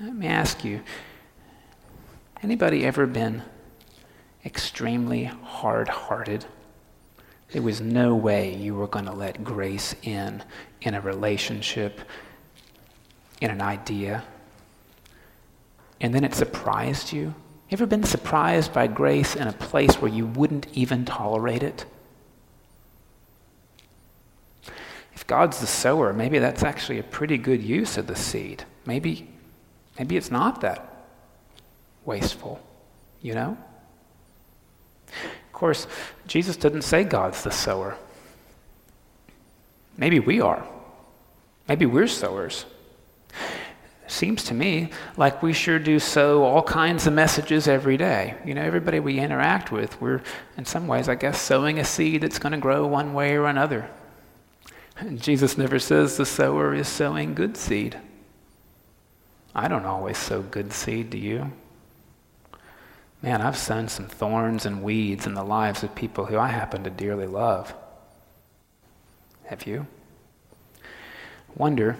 Let 0.00 0.14
me 0.14 0.26
ask 0.26 0.64
you 0.64 0.82
anybody 2.42 2.86
ever 2.86 3.06
been 3.06 3.42
extremely 4.44 5.24
hard 5.24 5.88
hearted? 5.88 6.44
There 7.50 7.62
was 7.62 7.80
no 7.80 8.14
way 8.14 8.54
you 8.54 8.74
were 8.74 8.86
going 8.86 9.06
to 9.06 9.12
let 9.12 9.42
grace 9.42 9.94
in 10.02 10.42
in 10.82 10.94
a 10.94 11.00
relationship, 11.00 12.00
in 13.40 13.50
an 13.50 13.60
idea. 13.60 14.22
And 16.00 16.14
then 16.14 16.24
it 16.24 16.34
surprised 16.34 17.12
you. 17.12 17.34
You 17.68 17.74
ever 17.74 17.86
been 17.86 18.04
surprised 18.04 18.72
by 18.72 18.86
grace 18.86 19.34
in 19.34 19.48
a 19.48 19.52
place 19.52 19.96
where 19.96 20.10
you 20.10 20.26
wouldn't 20.26 20.68
even 20.72 21.04
tolerate 21.04 21.62
it? 21.62 21.84
If 25.18 25.26
God's 25.26 25.58
the 25.58 25.66
sower, 25.66 26.12
maybe 26.12 26.38
that's 26.38 26.62
actually 26.62 27.00
a 27.00 27.02
pretty 27.02 27.38
good 27.38 27.60
use 27.60 27.98
of 27.98 28.06
the 28.06 28.14
seed. 28.14 28.62
Maybe, 28.86 29.28
maybe 29.98 30.16
it's 30.16 30.30
not 30.30 30.60
that 30.60 31.08
wasteful, 32.04 32.60
you 33.20 33.34
know? 33.34 33.58
Of 35.08 35.52
course, 35.52 35.88
Jesus 36.28 36.56
didn't 36.56 36.82
say 36.82 37.02
God's 37.02 37.42
the 37.42 37.50
sower. 37.50 37.96
Maybe 39.96 40.20
we 40.20 40.40
are. 40.40 40.64
Maybe 41.66 41.84
we're 41.84 42.06
sowers. 42.06 42.64
Seems 44.06 44.44
to 44.44 44.54
me 44.54 44.90
like 45.16 45.42
we 45.42 45.52
sure 45.52 45.80
do 45.80 45.98
sow 45.98 46.44
all 46.44 46.62
kinds 46.62 47.08
of 47.08 47.12
messages 47.12 47.66
every 47.66 47.96
day. 47.96 48.36
You 48.44 48.54
know, 48.54 48.62
everybody 48.62 49.00
we 49.00 49.18
interact 49.18 49.72
with, 49.72 50.00
we're 50.00 50.22
in 50.56 50.64
some 50.64 50.86
ways, 50.86 51.08
I 51.08 51.16
guess, 51.16 51.40
sowing 51.42 51.80
a 51.80 51.84
seed 51.84 52.20
that's 52.20 52.38
going 52.38 52.52
to 52.52 52.58
grow 52.58 52.86
one 52.86 53.14
way 53.14 53.34
or 53.34 53.46
another. 53.46 53.90
And 54.98 55.22
Jesus 55.22 55.56
never 55.56 55.78
says 55.78 56.16
the 56.16 56.26
sower 56.26 56.74
is 56.74 56.88
sowing 56.88 57.34
good 57.34 57.56
seed. 57.56 57.96
I 59.54 59.68
don't 59.68 59.84
always 59.84 60.18
sow 60.18 60.42
good 60.42 60.72
seed, 60.72 61.10
do 61.10 61.18
you? 61.18 61.52
Man, 63.22 63.40
I've 63.40 63.56
sown 63.56 63.88
some 63.88 64.06
thorns 64.06 64.66
and 64.66 64.82
weeds 64.82 65.26
in 65.26 65.34
the 65.34 65.44
lives 65.44 65.82
of 65.82 65.94
people 65.94 66.26
who 66.26 66.38
I 66.38 66.48
happen 66.48 66.84
to 66.84 66.90
dearly 66.90 67.26
love. 67.26 67.74
Have 69.44 69.66
you? 69.66 69.86
Wonder, 71.56 71.96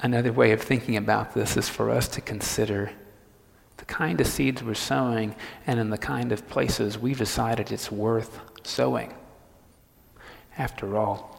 another 0.00 0.32
way 0.32 0.52
of 0.52 0.62
thinking 0.62 0.96
about 0.96 1.34
this 1.34 1.56
is 1.56 1.68
for 1.68 1.90
us 1.90 2.08
to 2.08 2.20
consider 2.20 2.90
the 3.76 3.84
kind 3.84 4.20
of 4.20 4.26
seeds 4.26 4.62
we're 4.62 4.74
sowing 4.74 5.34
and 5.66 5.78
in 5.78 5.90
the 5.90 5.98
kind 5.98 6.32
of 6.32 6.48
places 6.48 6.98
we've 6.98 7.18
decided 7.18 7.70
it's 7.70 7.92
worth 7.92 8.40
sowing. 8.64 9.14
After 10.58 10.98
all, 10.98 11.38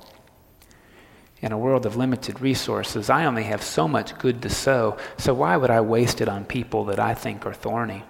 in 1.41 1.51
a 1.51 1.57
world 1.57 1.85
of 1.85 1.97
limited 1.97 2.39
resources, 2.41 3.09
I 3.09 3.25
only 3.25 3.43
have 3.43 3.61
so 3.61 3.87
much 3.87 4.17
good 4.17 4.41
to 4.41 4.49
sow, 4.49 4.97
so 5.17 5.33
why 5.33 5.57
would 5.57 5.69
I 5.69 5.81
waste 5.81 6.21
it 6.21 6.29
on 6.29 6.45
people 6.45 6.85
that 6.85 6.99
I 6.99 7.13
think 7.13 7.45
are 7.45 7.53
thorny? 7.53 8.03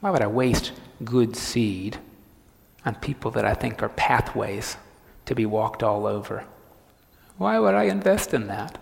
Why 0.00 0.10
would 0.10 0.22
I 0.22 0.26
waste 0.26 0.72
good 1.04 1.36
seed 1.36 1.98
on 2.86 2.94
people 2.96 3.30
that 3.32 3.44
I 3.44 3.54
think 3.54 3.82
are 3.82 3.88
pathways 3.90 4.76
to 5.26 5.34
be 5.34 5.44
walked 5.44 5.82
all 5.82 6.06
over? 6.06 6.44
Why 7.36 7.58
would 7.58 7.74
I 7.74 7.84
invest 7.84 8.32
in 8.32 8.46
that? 8.46 8.78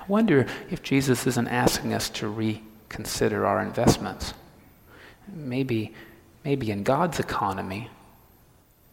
I 0.00 0.04
wonder 0.08 0.46
if 0.70 0.82
Jesus 0.82 1.26
isn't 1.26 1.48
asking 1.48 1.92
us 1.92 2.08
to 2.10 2.28
reconsider 2.28 3.46
our 3.46 3.60
investments. 3.60 4.32
Maybe, 5.32 5.94
maybe 6.44 6.70
in 6.70 6.82
God's 6.82 7.20
economy, 7.20 7.90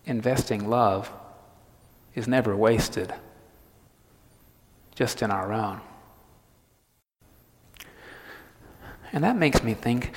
investing 0.06 0.70
love 0.70 1.10
is 2.18 2.28
never 2.28 2.58
wasted, 2.58 3.14
just 4.96 5.22
in 5.22 5.30
our 5.30 5.54
own. 5.54 5.80
And 9.14 9.24
that 9.24 9.38
makes 9.38 9.62
me 9.62 9.76
think 9.76 10.14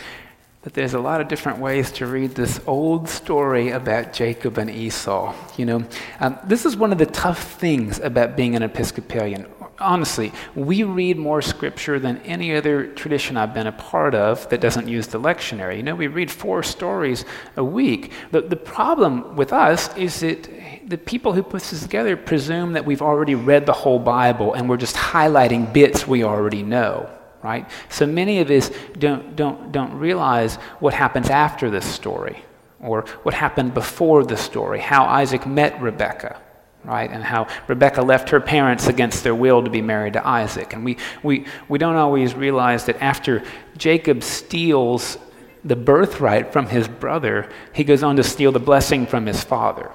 that 0.62 0.73
there's 0.73 0.95
a 0.95 0.99
lot 0.99 1.21
of 1.21 1.28
different 1.28 1.59
ways 1.59 1.92
to 1.92 2.07
read 2.07 2.30
this 2.30 2.59
old 2.66 3.07
story 3.07 3.71
about 3.71 4.14
Jacob 4.14 4.57
and 4.57 4.71
Esau. 4.71 5.35
You 5.59 5.66
know, 5.66 5.85
um, 6.21 6.38
this 6.45 6.64
is 6.64 6.75
one 6.75 6.90
of 6.90 6.97
the 6.97 7.07
tough 7.07 7.52
things 7.61 7.99
about 8.00 8.35
being 8.35 8.57
an 8.57 8.62
Episcopalian. 8.62 9.47
Honestly, 9.80 10.32
we 10.54 10.82
read 10.82 11.16
more 11.16 11.40
scripture 11.40 11.99
than 11.99 12.18
any 12.18 12.54
other 12.54 12.88
tradition 12.88 13.37
I've 13.37 13.54
been 13.54 13.66
a 13.66 13.72
part 13.72 14.14
of 14.14 14.49
that 14.50 14.60
doesn't 14.60 14.87
use 14.88 15.06
the 15.06 15.18
lectionary. 15.18 15.78
You 15.78 15.82
know, 15.82 15.94
we 15.94 16.06
read 16.06 16.30
four 16.30 16.62
stories 16.62 17.25
a 17.56 17.64
week. 17.64 18.12
The, 18.30 18.42
the 18.42 18.56
problem 18.56 19.37
with 19.37 19.52
us 19.52 19.96
is 19.96 20.20
that 20.20 20.49
the 20.87 20.99
people 20.99 21.32
who 21.32 21.42
put 21.42 21.62
this 21.62 21.82
together 21.82 22.16
presume 22.16 22.75
that 22.75 22.84
we've 22.84 23.02
already 23.02 23.34
read 23.34 23.64
the 23.64 23.72
whole 23.72 23.99
Bible 23.99 24.54
and 24.54 24.68
we're 24.68 24.76
just 24.76 24.96
highlighting 24.96 25.72
bits 25.72 26.06
we 26.06 26.25
already 26.25 26.62
know 26.62 27.08
right? 27.42 27.70
So 27.88 28.06
many 28.06 28.40
of 28.40 28.50
us 28.50 28.70
don't, 28.99 29.34
don't, 29.34 29.72
don't 29.72 29.94
realize 29.94 30.56
what 30.78 30.94
happens 30.94 31.30
after 31.30 31.70
this 31.70 31.87
story 31.87 32.44
or 32.80 33.02
what 33.22 33.34
happened 33.34 33.75
before 33.75 34.25
the 34.25 34.37
story, 34.37 34.80
how 34.80 35.04
Isaac 35.04 35.46
met 35.46 35.80
Rebekah, 35.80 36.40
right? 36.84 37.10
And 37.10 37.22
how 37.22 37.46
Rebekah 37.68 38.02
left 38.02 38.30
her 38.30 38.40
parents 38.40 38.87
against 38.87 39.22
their 39.22 39.34
will 39.34 39.62
to 39.62 39.70
be 39.70 39.82
married 39.82 40.14
to 40.14 40.26
Isaac. 40.26 40.72
And 40.72 40.84
we, 40.84 40.96
we, 41.22 41.46
we 41.68 41.78
don't 41.78 41.96
always 41.96 42.34
realize 42.34 42.87
that 42.87 43.02
after 43.02 43.42
Jacob 43.76 44.22
steals 44.22 45.18
the 45.64 45.76
birthright 45.76 46.52
from 46.52 46.66
his 46.66 46.88
brother, 46.88 47.49
he 47.75 47.84
goes 47.84 48.02
on 48.02 48.16
to 48.16 48.25
steal 48.25 48.52
the 48.52 48.58
blessing 48.58 49.06
from 49.06 49.26
his 49.26 49.44
father, 49.44 49.90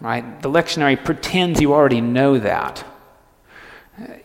right? 0.00 0.40
The 0.40 0.48
lectionary 0.48 1.02
pretends 1.02 1.60
you 1.60 1.72
already 1.74 2.00
know 2.00 2.38
that. 2.38 2.84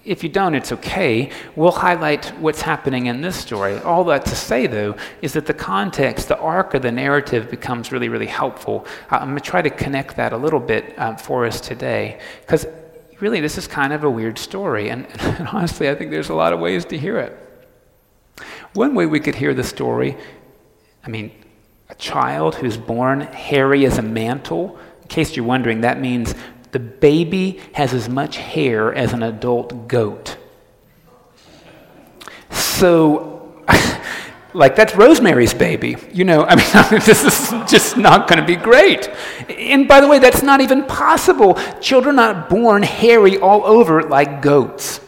If 0.05 0.23
you 0.23 0.29
don't, 0.29 0.55
it's 0.55 0.71
okay. 0.71 1.31
We'll 1.55 1.71
highlight 1.71 2.27
what's 2.39 2.61
happening 2.61 3.07
in 3.07 3.21
this 3.21 3.35
story. 3.35 3.77
All 3.79 4.03
that 4.05 4.25
to 4.25 4.35
say, 4.35 4.67
though, 4.67 4.95
is 5.21 5.33
that 5.33 5.45
the 5.45 5.53
context, 5.53 6.29
the 6.29 6.37
arc 6.37 6.73
of 6.75 6.81
the 6.81 6.91
narrative 6.91 7.49
becomes 7.49 7.91
really, 7.91 8.07
really 8.07 8.27
helpful. 8.27 8.85
Uh, 9.11 9.17
I'm 9.17 9.29
going 9.29 9.37
to 9.37 9.43
try 9.43 9.61
to 9.61 9.69
connect 9.69 10.15
that 10.15 10.31
a 10.31 10.37
little 10.37 10.59
bit 10.59 10.97
um, 10.97 11.17
for 11.17 11.45
us 11.45 11.59
today, 11.59 12.19
because 12.41 12.65
really, 13.19 13.41
this 13.41 13.57
is 13.57 13.67
kind 13.67 13.91
of 13.91 14.03
a 14.03 14.09
weird 14.09 14.37
story. 14.37 14.89
And, 14.89 15.07
and 15.19 15.47
honestly, 15.49 15.89
I 15.89 15.95
think 15.95 16.11
there's 16.11 16.29
a 16.29 16.35
lot 16.35 16.53
of 16.53 16.59
ways 16.59 16.85
to 16.85 16.97
hear 16.97 17.17
it. 17.17 17.37
One 18.73 18.95
way 18.95 19.05
we 19.05 19.19
could 19.19 19.35
hear 19.35 19.53
the 19.53 19.63
story, 19.63 20.15
I 21.03 21.09
mean, 21.09 21.31
a 21.89 21.95
child 21.95 22.55
who's 22.55 22.77
born 22.77 23.21
hairy 23.21 23.85
as 23.85 23.97
a 23.97 24.01
mantle. 24.01 24.77
In 25.01 25.07
case 25.07 25.35
you're 25.35 25.45
wondering, 25.45 25.81
that 25.81 25.99
means 25.99 26.33
the 26.75 26.79
baby 26.79 27.61
has 27.71 27.93
as 27.93 28.09
much 28.09 28.35
hair 28.35 28.93
as 28.93 29.13
an 29.13 29.23
adult 29.23 29.87
goat. 29.87 30.35
So, 32.49 33.63
like, 34.53 34.75
that's 34.75 34.93
Rosemary's 34.93 35.53
baby. 35.53 35.95
You 36.11 36.25
know, 36.25 36.43
I 36.43 36.55
mean, 36.57 36.99
this 37.05 37.23
is 37.23 37.71
just 37.71 37.95
not 37.95 38.27
going 38.27 38.41
to 38.41 38.45
be 38.45 38.57
great. 38.57 39.07
And 39.47 39.87
by 39.87 40.01
the 40.01 40.09
way, 40.09 40.19
that's 40.19 40.43
not 40.43 40.59
even 40.59 40.83
possible. 40.83 41.53
Children 41.79 42.19
are 42.19 42.33
not 42.33 42.49
born 42.49 42.83
hairy 42.83 43.37
all 43.37 43.65
over 43.65 44.03
like 44.03 44.41
goats. 44.41 44.99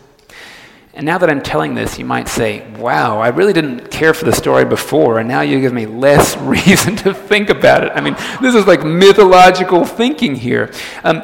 And 0.97 1.05
now 1.05 1.19
that 1.19 1.29
I'm 1.29 1.43
telling 1.43 1.75
this, 1.75 1.99
you 1.99 2.05
might 2.05 2.27
say, 2.27 2.67
wow, 2.71 3.19
I 3.19 3.27
really 3.27 3.53
didn't 3.53 3.91
care 3.91 4.15
for 4.15 4.25
the 4.25 4.33
story 4.33 4.65
before, 4.65 5.19
and 5.19 5.29
now 5.29 5.41
you 5.41 5.61
give 5.61 5.71
me 5.71 5.85
less 5.85 6.35
reason 6.41 6.95
to 6.95 7.13
think 7.13 7.51
about 7.51 7.83
it. 7.83 7.91
I 7.93 8.01
mean, 8.01 8.15
this 8.41 8.55
is 8.55 8.65
like 8.65 8.83
mythological 8.83 9.85
thinking 9.85 10.33
here. 10.33 10.73
Um, 11.03 11.21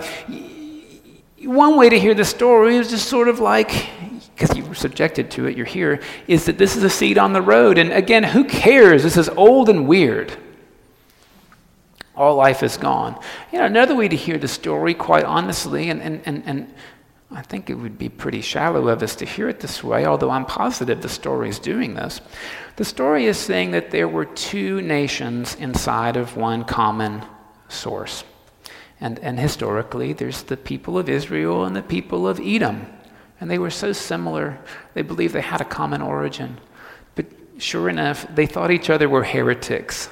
one 1.39 1.75
way 1.75 1.89
to 1.89 1.99
hear 1.99 2.13
the 2.13 2.23
story 2.23 2.75
is 2.75 2.91
just 2.91 3.07
sort 3.07 3.27
of 3.27 3.39
like, 3.39 3.87
because 4.35 4.55
you 4.55 4.63
were 4.63 4.75
subjected 4.75 5.31
to 5.31 5.47
it, 5.47 5.57
you're 5.57 5.65
here, 5.65 6.01
is 6.27 6.45
that 6.45 6.59
this 6.59 6.75
is 6.75 6.83
a 6.83 6.89
seed 6.89 7.17
on 7.17 7.33
the 7.33 7.41
road. 7.41 7.79
And 7.79 7.91
again, 7.91 8.21
who 8.21 8.43
cares? 8.43 9.01
This 9.01 9.17
is 9.17 9.27
old 9.27 9.69
and 9.69 9.87
weird. 9.87 10.37
All 12.15 12.35
life 12.35 12.61
is 12.61 12.77
gone. 12.77 13.19
You 13.51 13.57
know, 13.57 13.65
another 13.65 13.95
way 13.95 14.07
to 14.07 14.15
hear 14.15 14.37
the 14.37 14.47
story, 14.47 14.93
quite 14.93 15.23
honestly, 15.23 15.89
and, 15.89 15.99
and, 15.99 16.21
and, 16.27 16.43
and 16.45 16.73
I 17.35 17.41
think 17.41 17.69
it 17.69 17.75
would 17.75 17.97
be 17.97 18.09
pretty 18.09 18.41
shallow 18.41 18.87
of 18.89 19.01
us 19.01 19.15
to 19.17 19.25
hear 19.25 19.49
it 19.49 19.59
this 19.59 19.83
way, 19.83 20.05
although 20.05 20.29
I'm 20.29 20.45
positive 20.45 21.01
the 21.01 21.09
story 21.09 21.49
is 21.49 21.57
doing 21.57 21.95
this. 21.95 22.21
The 22.75 22.85
story 22.85 23.25
is 23.25 23.37
saying 23.37 23.71
that 23.71 23.91
there 23.91 24.07
were 24.07 24.25
two 24.25 24.81
nations 24.81 25.55
inside 25.55 26.15
of 26.15 26.37
one 26.37 26.63
common 26.63 27.23
source. 27.69 28.23
And, 28.99 29.19
and 29.19 29.39
historically, 29.39 30.13
there's 30.13 30.43
the 30.43 30.57
people 30.57 30.97
of 30.97 31.09
Israel 31.09 31.65
and 31.65 31.75
the 31.75 31.81
people 31.81 32.27
of 32.27 32.39
Edom. 32.39 32.85
And 33.39 33.49
they 33.49 33.59
were 33.59 33.71
so 33.71 33.91
similar, 33.91 34.59
they 34.93 35.01
believed 35.01 35.33
they 35.33 35.41
had 35.41 35.59
a 35.59 35.65
common 35.65 36.01
origin. 36.01 36.59
But 37.15 37.25
sure 37.57 37.89
enough, 37.89 38.25
they 38.33 38.45
thought 38.45 38.71
each 38.71 38.89
other 38.89 39.09
were 39.09 39.23
heretics. 39.23 40.07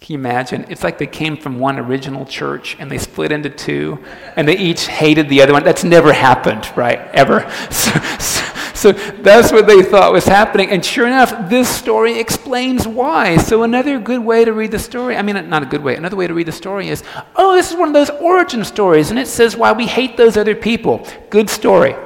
Can 0.00 0.14
you 0.14 0.18
imagine? 0.20 0.64
It's 0.68 0.84
like 0.84 0.98
they 0.98 1.08
came 1.08 1.36
from 1.36 1.58
one 1.58 1.78
original 1.78 2.24
church 2.24 2.76
and 2.78 2.90
they 2.90 2.98
split 2.98 3.32
into 3.32 3.50
two 3.50 3.98
and 4.36 4.46
they 4.46 4.56
each 4.56 4.86
hated 4.86 5.28
the 5.28 5.42
other 5.42 5.52
one. 5.52 5.64
That's 5.64 5.82
never 5.82 6.12
happened, 6.12 6.70
right? 6.76 7.00
Ever. 7.12 7.50
So, 7.70 8.92
so, 8.92 8.92
so, 8.92 9.12
that's 9.22 9.50
what 9.50 9.66
they 9.66 9.82
thought 9.82 10.12
was 10.12 10.24
happening. 10.24 10.70
And 10.70 10.84
sure 10.84 11.06
enough, 11.06 11.48
this 11.48 11.68
story 11.68 12.18
explains 12.20 12.86
why. 12.86 13.36
So 13.36 13.64
another 13.64 13.98
good 13.98 14.20
way 14.24 14.44
to 14.44 14.52
read 14.52 14.70
the 14.70 14.78
story, 14.78 15.16
I 15.16 15.22
mean, 15.22 15.48
not 15.48 15.64
a 15.64 15.66
good 15.66 15.82
way, 15.82 15.96
another 15.96 16.16
way 16.16 16.28
to 16.28 16.34
read 16.34 16.46
the 16.46 16.52
story 16.52 16.88
is 16.88 17.02
oh, 17.34 17.54
this 17.54 17.72
is 17.72 17.76
one 17.76 17.88
of 17.88 17.94
those 17.94 18.10
origin 18.10 18.64
stories 18.64 19.10
and 19.10 19.18
it 19.18 19.26
says 19.26 19.56
why 19.56 19.72
we 19.72 19.86
hate 19.86 20.16
those 20.16 20.36
other 20.36 20.54
people. 20.54 21.04
Good 21.28 21.50
story. 21.50 21.96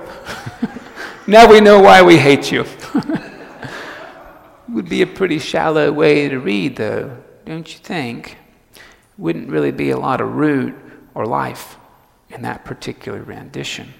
now 1.26 1.50
we 1.50 1.60
know 1.60 1.80
why 1.80 2.00
we 2.02 2.16
hate 2.16 2.50
you. 2.50 2.64
would 4.70 4.88
be 4.88 5.02
a 5.02 5.06
pretty 5.06 5.38
shallow 5.38 5.92
way 5.92 6.28
to 6.30 6.38
read, 6.38 6.76
though 6.76 7.18
don't 7.44 7.72
you 7.72 7.78
think? 7.78 8.38
Wouldn't 9.18 9.50
really 9.50 9.72
be 9.72 9.90
a 9.90 9.98
lot 9.98 10.20
of 10.20 10.34
root 10.34 10.74
or 11.14 11.26
life 11.26 11.76
in 12.30 12.42
that 12.42 12.64
particular 12.64 13.22
rendition. 13.22 13.92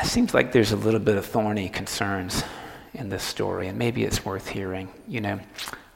It 0.00 0.06
seems 0.06 0.32
like 0.32 0.52
there's 0.52 0.72
a 0.72 0.76
little 0.76 1.00
bit 1.00 1.16
of 1.16 1.26
thorny 1.26 1.68
concerns 1.68 2.44
in 2.94 3.08
this 3.08 3.22
story, 3.22 3.68
and 3.68 3.78
maybe 3.78 4.04
it's 4.04 4.24
worth 4.24 4.48
hearing. 4.48 4.88
You 5.06 5.20
know, 5.20 5.40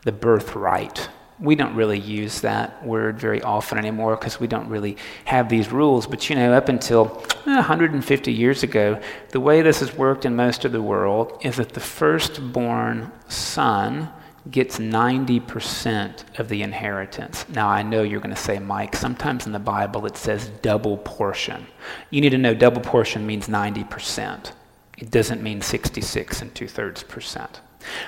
the 0.05 0.13
birthright. 0.13 1.09
We 1.41 1.57
don't 1.57 1.75
really 1.75 1.99
use 1.99 2.41
that 2.43 2.85
word 2.85 3.19
very 3.19 3.43
often 3.43 3.79
anymore 3.79 4.17
because 4.17 4.39
we 4.39 4.47
don't 4.47 4.69
really 4.69 4.97
have 5.25 5.49
these 5.49 5.73
rules. 5.73 6.07
But 6.07 6.29
you 6.29 6.37
know, 6.37 6.53
up 6.53 6.69
until 6.69 7.07
150 7.45 8.31
eh, 8.31 8.35
years 8.35 8.63
ago, 8.63 9.01
the 9.31 9.41
way 9.41 9.63
this 9.63 9.81
has 9.81 9.95
worked 9.95 10.25
in 10.25 10.37
most 10.37 10.65
of 10.65 10.73
the 10.73 10.83
world 10.83 11.41
is 11.43 11.57
that 11.57 11.71
the 11.71 11.81
firstborn 11.81 13.11
son 13.29 14.09
gets 14.51 14.79
90% 14.79 16.39
of 16.39 16.49
the 16.49 16.63
inheritance. 16.63 17.49
Now, 17.49 17.69
I 17.69 17.83
know 17.83 18.03
you're 18.03 18.21
going 18.21 18.35
to 18.35 18.41
say, 18.41 18.59
Mike, 18.59 18.97
sometimes 18.97 19.47
in 19.47 19.53
the 19.53 19.59
Bible 19.59 20.05
it 20.07 20.17
says 20.17 20.49
double 20.63 20.99
portion. 20.99 21.67
You 22.11 22.21
need 22.21 22.31
to 22.31 22.39
know 22.39 22.55
double 22.55 22.81
portion 22.81 23.27
means 23.27 23.47
90%. 23.47 24.53
It 24.99 25.11
doesn't 25.11 25.43
mean 25.43 25.61
66 25.61 26.43
and 26.43 26.55
two 26.55 26.69
thirds 26.69 27.03
percent. 27.03 27.61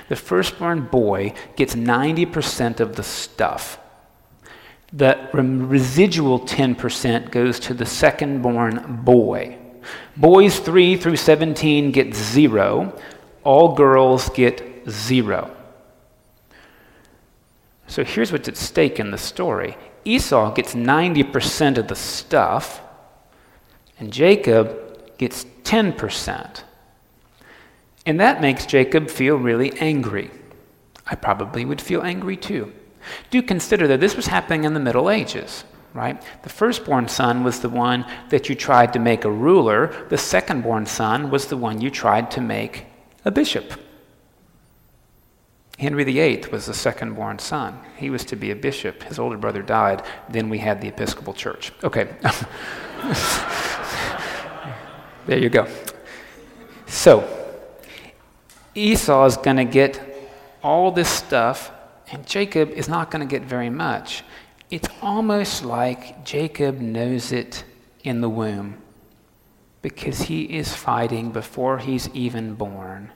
The 0.09 0.15
firstborn 0.15 0.85
boy 0.85 1.33
gets 1.55 1.75
90% 1.75 2.79
of 2.79 2.95
the 2.95 3.03
stuff. 3.03 3.79
The 4.93 5.29
residual 5.33 6.39
10% 6.39 7.31
goes 7.31 7.59
to 7.61 7.73
the 7.73 7.83
secondborn 7.83 9.03
boy. 9.03 9.57
Boys 10.15 10.59
3 10.59 10.97
through 10.97 11.17
17 11.17 11.91
get 11.91 12.13
zero. 12.13 12.97
All 13.43 13.75
girls 13.75 14.29
get 14.29 14.89
zero. 14.89 15.54
So 17.87 18.03
here's 18.03 18.31
what's 18.31 18.47
at 18.47 18.57
stake 18.57 18.99
in 18.99 19.11
the 19.11 19.17
story 19.17 19.77
Esau 20.03 20.53
gets 20.53 20.75
90% 20.75 21.77
of 21.77 21.87
the 21.87 21.95
stuff, 21.95 22.81
and 23.99 24.13
Jacob 24.13 25.17
gets 25.17 25.45
10%. 25.63 26.61
And 28.05 28.19
that 28.19 28.39
makes 28.39 28.67
Jacob 28.67 29.09
feel 29.09 29.35
really 29.35 29.73
angry. 29.79 30.29
I 31.07 31.15
probably 31.15 31.65
would 31.65 31.81
feel 31.81 32.03
angry 32.03 32.37
too. 32.37 32.71
Do 33.29 33.41
consider 33.41 33.87
that 33.87 33.99
this 33.99 34.15
was 34.15 34.27
happening 34.27 34.63
in 34.63 34.73
the 34.73 34.79
Middle 34.79 35.09
Ages, 35.09 35.63
right? 35.93 36.21
The 36.43 36.49
firstborn 36.49 37.07
son 37.07 37.43
was 37.43 37.59
the 37.59 37.69
one 37.69 38.05
that 38.29 38.49
you 38.49 38.55
tried 38.55 38.93
to 38.93 38.99
make 38.99 39.25
a 39.25 39.31
ruler, 39.31 40.05
the 40.09 40.15
secondborn 40.15 40.87
son 40.87 41.31
was 41.31 41.47
the 41.47 41.57
one 41.57 41.81
you 41.81 41.89
tried 41.89 42.29
to 42.31 42.41
make 42.41 42.85
a 43.23 43.31
bishop. 43.31 43.73
Henry 45.77 46.05
VIII 46.05 46.45
was 46.51 46.67
the 46.67 46.73
second 46.73 47.15
born 47.15 47.37
son. 47.37 47.77
He 47.97 48.09
was 48.09 48.23
to 48.25 48.35
be 48.35 48.51
a 48.51 48.55
bishop. 48.55 49.03
His 49.03 49.19
older 49.19 49.37
brother 49.37 49.61
died. 49.61 50.03
Then 50.29 50.49
we 50.49 50.57
had 50.57 50.79
the 50.79 50.87
Episcopal 50.87 51.33
Church. 51.33 51.73
Okay. 51.83 52.03
there 55.25 55.37
you 55.37 55.49
go. 55.49 55.67
So, 56.87 57.27
Esau 58.73 59.25
is 59.25 59.37
going 59.37 59.57
to 59.57 59.65
get 59.65 59.99
all 60.63 60.91
this 60.91 61.09
stuff, 61.09 61.71
and 62.09 62.25
Jacob 62.25 62.69
is 62.69 62.87
not 62.87 63.11
going 63.11 63.27
to 63.27 63.31
get 63.31 63.45
very 63.45 63.69
much. 63.69 64.23
It's 64.71 64.87
almost 65.01 65.65
like 65.65 66.23
Jacob 66.23 66.79
knows 66.79 67.33
it 67.33 67.65
in 68.03 68.21
the 68.21 68.29
womb 68.29 68.81
because 69.81 70.23
he 70.23 70.43
is 70.43 70.73
fighting 70.73 71.31
before 71.31 71.79
he's 71.79 72.07
even 72.09 72.55
born 72.55 73.11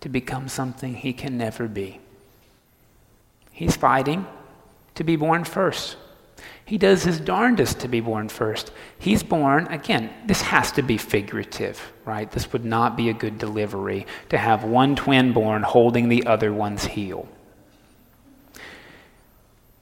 to 0.00 0.08
become 0.08 0.48
something 0.48 0.94
he 0.94 1.12
can 1.12 1.36
never 1.36 1.68
be. 1.68 2.00
He's 3.50 3.76
fighting 3.76 4.26
to 4.94 5.04
be 5.04 5.16
born 5.16 5.44
first. 5.44 5.96
He 6.64 6.78
does 6.78 7.04
his 7.04 7.20
darndest 7.20 7.80
to 7.80 7.88
be 7.88 8.00
born 8.00 8.28
first. 8.28 8.72
He's 8.98 9.22
born, 9.22 9.68
again, 9.68 10.10
this 10.26 10.42
has 10.42 10.72
to 10.72 10.82
be 10.82 10.98
figurative, 10.98 11.80
right? 12.04 12.30
This 12.30 12.52
would 12.52 12.64
not 12.64 12.96
be 12.96 13.08
a 13.08 13.14
good 13.14 13.38
delivery 13.38 14.06
to 14.30 14.38
have 14.38 14.64
one 14.64 14.96
twin 14.96 15.32
born 15.32 15.62
holding 15.62 16.08
the 16.08 16.26
other 16.26 16.52
one's 16.52 16.84
heel. 16.84 17.28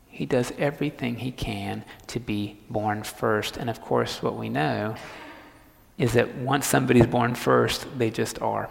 He 0.08 0.26
does 0.26 0.52
everything 0.58 1.16
he 1.16 1.32
can 1.32 1.84
to 2.08 2.20
be 2.20 2.60
born 2.70 3.02
first. 3.02 3.56
And 3.56 3.68
of 3.68 3.80
course, 3.80 4.22
what 4.22 4.36
we 4.36 4.48
know 4.48 4.94
is 5.98 6.12
that 6.12 6.36
once 6.36 6.66
somebody's 6.66 7.06
born 7.06 7.34
first, 7.34 7.86
they 7.98 8.10
just 8.10 8.40
are. 8.40 8.70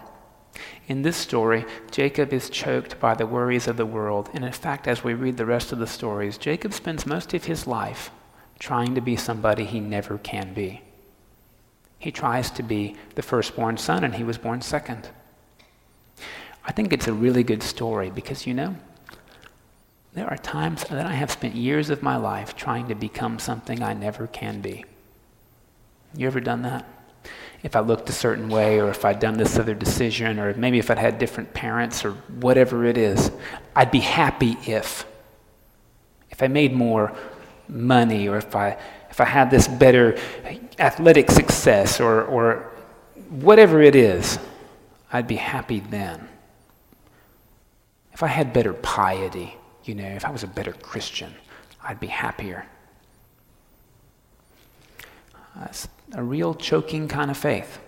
In 0.86 1.02
this 1.02 1.16
story, 1.16 1.64
Jacob 1.90 2.32
is 2.32 2.50
choked 2.50 3.00
by 3.00 3.14
the 3.14 3.26
worries 3.26 3.66
of 3.66 3.76
the 3.76 3.86
world. 3.86 4.28
And 4.34 4.44
in 4.44 4.52
fact, 4.52 4.86
as 4.86 5.02
we 5.02 5.14
read 5.14 5.36
the 5.36 5.46
rest 5.46 5.72
of 5.72 5.78
the 5.78 5.86
stories, 5.86 6.38
Jacob 6.38 6.72
spends 6.72 7.06
most 7.06 7.34
of 7.34 7.44
his 7.44 7.66
life 7.66 8.10
trying 8.58 8.94
to 8.94 9.00
be 9.00 9.16
somebody 9.16 9.64
he 9.64 9.80
never 9.80 10.18
can 10.18 10.54
be. 10.54 10.82
He 11.98 12.12
tries 12.12 12.50
to 12.52 12.62
be 12.62 12.96
the 13.14 13.22
firstborn 13.22 13.78
son, 13.78 14.04
and 14.04 14.14
he 14.14 14.24
was 14.24 14.38
born 14.38 14.60
second. 14.60 15.08
I 16.64 16.72
think 16.72 16.92
it's 16.92 17.08
a 17.08 17.12
really 17.12 17.42
good 17.42 17.62
story 17.62 18.10
because, 18.10 18.46
you 18.46 18.54
know, 18.54 18.76
there 20.12 20.28
are 20.28 20.36
times 20.36 20.84
that 20.84 21.06
I 21.06 21.14
have 21.14 21.30
spent 21.30 21.54
years 21.54 21.90
of 21.90 22.02
my 22.02 22.16
life 22.16 22.54
trying 22.54 22.88
to 22.88 22.94
become 22.94 23.38
something 23.38 23.82
I 23.82 23.94
never 23.94 24.26
can 24.26 24.60
be. 24.60 24.84
You 26.16 26.26
ever 26.26 26.40
done 26.40 26.62
that? 26.62 26.86
If 27.64 27.74
I 27.74 27.80
looked 27.80 28.10
a 28.10 28.12
certain 28.12 28.50
way 28.50 28.78
or 28.78 28.90
if 28.90 29.06
I'd 29.06 29.18
done 29.18 29.38
this 29.38 29.58
other 29.58 29.74
decision 29.74 30.38
or 30.38 30.52
maybe 30.52 30.78
if 30.78 30.90
I'd 30.90 30.98
had 30.98 31.18
different 31.18 31.54
parents 31.54 32.04
or 32.04 32.12
whatever 32.12 32.84
it 32.84 32.98
is. 32.98 33.30
I'd 33.74 33.90
be 33.90 34.00
happy 34.00 34.58
if. 34.66 35.06
If 36.30 36.42
I 36.42 36.48
made 36.48 36.74
more 36.74 37.16
money 37.66 38.28
or 38.28 38.36
if 38.36 38.54
I, 38.54 38.76
if 39.08 39.18
I 39.18 39.24
had 39.24 39.50
this 39.50 39.66
better 39.66 40.18
athletic 40.78 41.30
success 41.30 42.00
or, 42.00 42.24
or 42.24 42.70
whatever 43.30 43.80
it 43.80 43.96
is, 43.96 44.38
I'd 45.10 45.26
be 45.26 45.36
happy 45.36 45.80
then. 45.80 46.28
If 48.12 48.22
I 48.22 48.26
had 48.26 48.52
better 48.52 48.74
piety, 48.74 49.56
you 49.84 49.94
know, 49.94 50.04
if 50.04 50.26
I 50.26 50.30
was 50.30 50.42
a 50.42 50.48
better 50.48 50.72
Christian, 50.72 51.32
I'd 51.82 51.98
be 51.98 52.08
happier. 52.08 52.66
Uh, 55.34 55.60
That's 55.60 55.88
a 56.12 56.22
real 56.22 56.54
choking 56.54 57.08
kind 57.08 57.30
of 57.30 57.36
faith. 57.36 57.78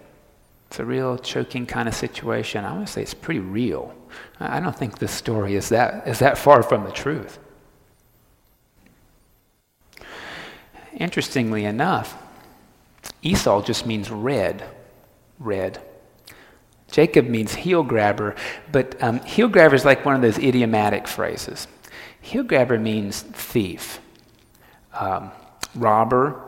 It's 0.68 0.80
a 0.80 0.84
real 0.84 1.16
choking 1.18 1.66
kind 1.66 1.88
of 1.88 1.94
situation. 1.94 2.64
I 2.64 2.72
want 2.72 2.86
to 2.86 2.92
say 2.92 3.02
it's 3.02 3.14
pretty 3.14 3.40
real. 3.40 3.94
I 4.40 4.60
don't 4.60 4.76
think 4.76 4.98
this 4.98 5.12
story 5.12 5.54
is 5.54 5.68
that, 5.68 6.06
is 6.08 6.18
that 6.18 6.36
far 6.38 6.62
from 6.62 6.84
the 6.84 6.90
truth. 6.90 7.38
Interestingly 10.94 11.64
enough, 11.64 12.16
Esau 13.22 13.62
just 13.62 13.86
means 13.86 14.10
red. 14.10 14.64
Red. 15.38 15.80
Jacob 16.90 17.26
means 17.26 17.54
heel 17.54 17.82
grabber, 17.82 18.34
but 18.72 19.00
um, 19.02 19.20
heel 19.20 19.48
grabber 19.48 19.74
is 19.74 19.84
like 19.84 20.04
one 20.04 20.14
of 20.14 20.22
those 20.22 20.38
idiomatic 20.38 21.06
phrases. 21.06 21.66
Heel 22.20 22.42
grabber 22.42 22.78
means 22.78 23.22
thief, 23.22 24.00
um, 24.94 25.30
robber, 25.74 26.42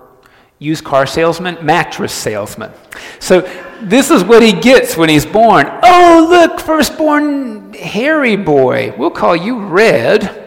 used 0.59 0.85
car 0.85 1.07
salesman, 1.07 1.65
mattress 1.65 2.13
salesman. 2.13 2.73
So 3.21 3.43
this 3.81 4.11
is 4.11 4.25
what 4.25 4.43
he 4.43 4.53
gets 4.53 4.97
when 4.97 5.09
he's 5.09 5.27
born. 5.27 5.67
Oh, 5.83 6.27
look, 6.29 6.61
firstborn 6.61 7.75
hairy 7.75 8.37
boy. 8.37 8.95
We'll 8.97 9.11
call 9.11 9.37
you 9.37 9.61
Red. 9.67 10.45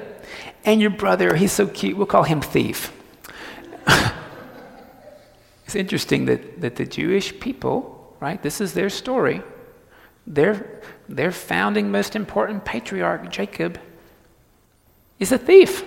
And 0.64 0.80
your 0.80 0.92
brother, 0.92 1.36
he's 1.36 1.52
so 1.52 1.68
cute, 1.68 1.98
we'll 1.98 2.06
call 2.06 2.24
him 2.24 2.42
Thief. 2.42 2.94
it's 5.66 5.76
interesting 5.76 6.26
that, 6.26 6.62
that 6.62 6.76
the 6.76 6.86
Jewish 6.86 7.40
people, 7.40 8.16
right, 8.20 8.42
this 8.44 8.62
is 8.62 8.74
their 8.74 8.90
story. 8.90 9.42
Their, 10.28 10.82
their 11.10 11.32
founding, 11.32 11.90
most 11.90 12.16
important 12.16 12.64
patriarch, 12.64 13.32
Jacob, 13.32 13.80
is 15.20 15.32
a 15.32 15.38
thief. 15.38 15.84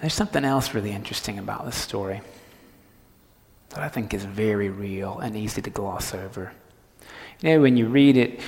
There's 0.00 0.14
something 0.14 0.44
else 0.44 0.74
really 0.74 0.92
interesting 0.92 1.38
about 1.38 1.66
this 1.66 1.76
story 1.76 2.22
that 3.70 3.80
I 3.80 3.88
think 3.88 4.14
is 4.14 4.24
very 4.24 4.68
real 4.68 5.18
and 5.18 5.36
easy 5.36 5.62
to 5.62 5.70
gloss 5.70 6.14
over. 6.14 6.52
You 7.40 7.50
know, 7.50 7.60
when 7.60 7.76
you 7.76 7.86
read 7.86 8.16
it, 8.16 8.40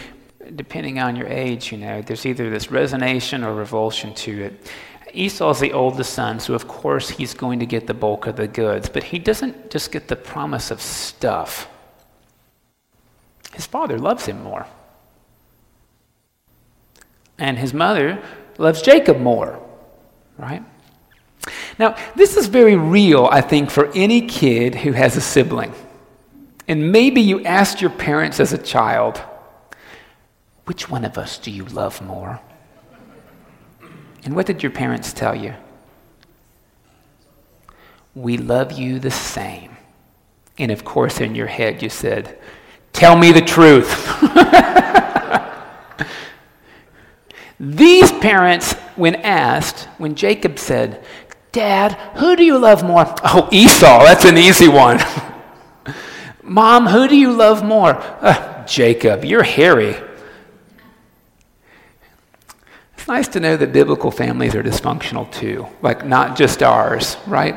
depending 0.57 0.99
on 0.99 1.15
your 1.15 1.29
age, 1.29 1.71
you 1.71 1.79
know, 1.79 2.03
there's 2.03 2.27
either 2.27 2.51
this 2.51 2.67
resonation 2.69 3.47
or 3.47 3.55
revulsion 3.55 4.15
to 4.15 4.45
it. 4.45 4.73
Esau's 5.13 5.61
the 5.61 5.73
oldest 5.73 6.15
son, 6.15 6.41
so 6.41 6.55
of 6.55 6.67
course 6.67 7.11
he's 7.11 7.35
going 7.35 7.59
to 7.61 7.67
get 7.67 7.87
the 7.87 7.95
bulk 7.95 8.27
of 8.27 8.37
the 8.37 8.49
goods, 8.49 8.89
but 8.89 9.05
he 9.05 9.19
doesn't 9.19 9.71
just 9.71 9.93
get 9.93 10.09
the 10.09 10.17
promise 10.17 10.71
of 10.71 10.81
stuff. 10.81 11.69
His 13.53 13.67
father 13.67 13.99
loves 13.99 14.25
him 14.25 14.43
more. 14.43 14.67
And 17.39 17.59
his 17.59 17.75
mother 17.75 18.23
loves 18.57 18.81
Jacob 18.81 19.19
more, 19.19 19.61
right? 20.39 20.63
Now, 21.79 21.97
this 22.15 22.37
is 22.37 22.47
very 22.47 22.77
real, 22.77 23.27
I 23.31 23.41
think, 23.41 23.71
for 23.71 23.91
any 23.95 24.27
kid 24.27 24.77
who 24.77 24.93
has 24.93 25.17
a 25.17 25.21
sibling. 25.21 25.75
And 26.69 26.93
maybe 26.93 27.21
you 27.21 27.45
asked 27.45 27.81
your 27.81 27.91
parents 27.91 28.39
as 28.39 28.53
a 28.53 28.59
child, 28.59 29.21
which 30.67 30.89
one 30.89 31.05
of 31.05 31.19
us 31.19 31.39
do 31.39 31.51
you 31.51 31.65
love 31.65 32.01
more? 32.01 32.41
And 34.25 34.37
what 34.37 34.47
did 34.47 34.63
your 34.63 34.71
parents 34.71 35.13
tell 35.13 35.35
you? 35.35 35.55
We 38.15 38.37
love 38.37 38.73
you 38.73 38.99
the 38.99 39.11
same. 39.11 39.77
And 40.59 40.71
of 40.71 40.85
course, 40.85 41.21
in 41.21 41.35
your 41.35 41.47
head, 41.47 41.83
you 41.83 41.89
said, 41.89 42.39
Tell 42.93 43.17
me 43.17 43.33
the 43.33 43.41
truth. 43.41 43.89
These 47.59 48.13
parents, 48.13 48.75
when 48.97 49.15
asked, 49.17 49.89
when 49.99 50.15
Jacob 50.15 50.59
said, 50.59 51.05
Dad, 51.53 51.93
who 52.17 52.35
do 52.35 52.45
you 52.45 52.59
love 52.59 52.83
more? 52.83 53.05
Oh, 53.25 53.49
Esau, 53.53 54.05
that's 54.05 54.25
an 54.25 54.39
easy 54.39 54.69
one. 54.69 54.99
Mom, 56.43 56.87
who 56.87 57.07
do 57.07 57.17
you 57.17 57.33
love 57.33 57.63
more? 57.63 57.95
Uh, 57.95 58.67
Jacob, 58.67 59.25
you're 59.25 59.43
hairy. 59.43 59.97
It's 62.97 63.07
nice 63.07 63.29
to 63.29 63.41
know 63.41 63.57
that 63.57 63.73
biblical 63.73 64.11
families 64.11 64.55
are 64.55 64.63
dysfunctional 64.63 65.31
too, 65.31 65.67
like 65.83 66.07
not 66.07 66.37
just 66.37 66.63
ours, 66.63 67.17
right? 67.27 67.55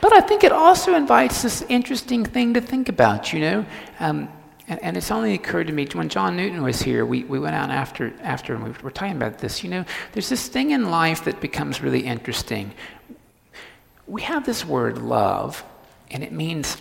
But 0.00 0.12
I 0.12 0.20
think 0.20 0.44
it 0.44 0.52
also 0.52 0.94
invites 0.94 1.42
this 1.42 1.62
interesting 1.62 2.24
thing 2.24 2.54
to 2.54 2.60
think 2.60 2.88
about, 2.88 3.32
you 3.32 3.40
know? 3.40 3.66
Um, 4.00 4.28
and, 4.68 4.82
and, 4.82 4.96
it's 4.96 5.12
only 5.12 5.34
occurred 5.34 5.68
to 5.68 5.72
me 5.72 5.86
when 5.92 6.08
John 6.08 6.36
Newton 6.36 6.62
was 6.62 6.82
here, 6.82 7.06
we, 7.06 7.22
we 7.24 7.38
went 7.38 7.54
out 7.54 7.70
after, 7.70 8.12
after 8.20 8.54
and 8.54 8.64
we 8.64 8.70
were 8.82 8.90
talking 8.90 9.16
about 9.16 9.38
this. 9.38 9.62
You 9.62 9.70
know, 9.70 9.84
there's 10.12 10.28
this 10.28 10.48
thing 10.48 10.72
in 10.72 10.90
life 10.90 11.24
that 11.24 11.40
becomes 11.40 11.82
really 11.82 12.00
interesting. 12.00 12.72
We 14.06 14.22
have 14.22 14.46
this 14.46 14.64
word 14.64 14.98
love, 14.98 15.64
and 16.10 16.22
it 16.22 16.32
means, 16.32 16.76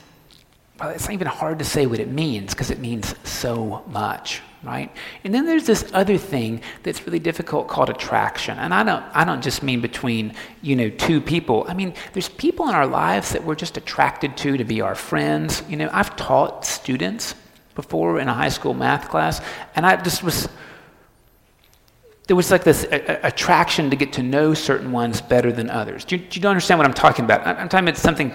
well, 0.80 0.90
it's 0.90 1.06
not 1.06 1.14
even 1.14 1.28
hard 1.28 1.60
to 1.60 1.66
say 1.66 1.86
what 1.86 2.00
it 2.00 2.10
means 2.10 2.54
because 2.54 2.70
it 2.70 2.80
means 2.80 3.16
so 3.24 3.84
much, 3.88 4.42
right? 4.62 4.92
And 5.24 5.34
then 5.34 5.46
there's 5.46 5.66
this 5.66 5.90
other 5.94 6.18
thing 6.18 6.62
that's 6.84 7.06
really 7.06 7.20
difficult 7.20 7.68
called 7.68 7.90
attraction. 7.90 8.60
And 8.60 8.74
I 8.74 8.84
don't, 8.84 9.04
I 9.14 9.24
don't 9.24 9.44
just 9.44 9.64
mean 9.64 9.82
between, 9.82 10.34
you 10.62 10.76
know, 10.76 10.90
two 10.90 11.20
people. 11.20 11.66
I 11.68 11.74
mean, 11.74 11.94
there's 12.14 12.30
people 12.30 12.68
in 12.70 12.76
our 12.76 12.88
lives 12.88 13.32
that 13.32 13.44
we're 13.44 13.56
just 13.56 13.78
attracted 13.78 14.38
to 14.38 14.58
to 14.58 14.64
be 14.64 14.82
our 14.82 14.96
friends. 14.96 15.64
You 15.68 15.78
know, 15.78 15.90
I've 15.92 16.16
taught 16.16 16.66
students 16.66 17.34
before 17.74 18.20
in 18.20 18.28
a 18.28 18.34
high 18.34 18.50
school 18.50 18.74
math 18.74 19.10
class, 19.10 19.42
and 19.76 19.86
I 19.86 19.96
just 19.96 20.24
was. 20.24 20.48
There 22.28 22.36
was 22.36 22.50
like 22.50 22.64
this 22.64 22.86
a, 22.86 22.96
a 22.96 23.28
attraction 23.28 23.90
to 23.90 23.96
get 23.96 24.14
to 24.14 24.24
know 24.24 24.54
certain 24.54 24.92
ones 24.92 25.22
better 25.22 25.52
than 25.52 25.70
others. 25.70 26.06
Do 26.06 26.18
you, 26.18 26.24
do 26.24 26.40
you 26.40 26.48
understand 26.48 26.80
what 26.80 26.88
I'm 26.88 26.94
talking 26.94 27.26
about? 27.26 27.46
I'm 27.46 27.70
talking 27.70 27.88
about 27.88 27.98
something 27.98 28.34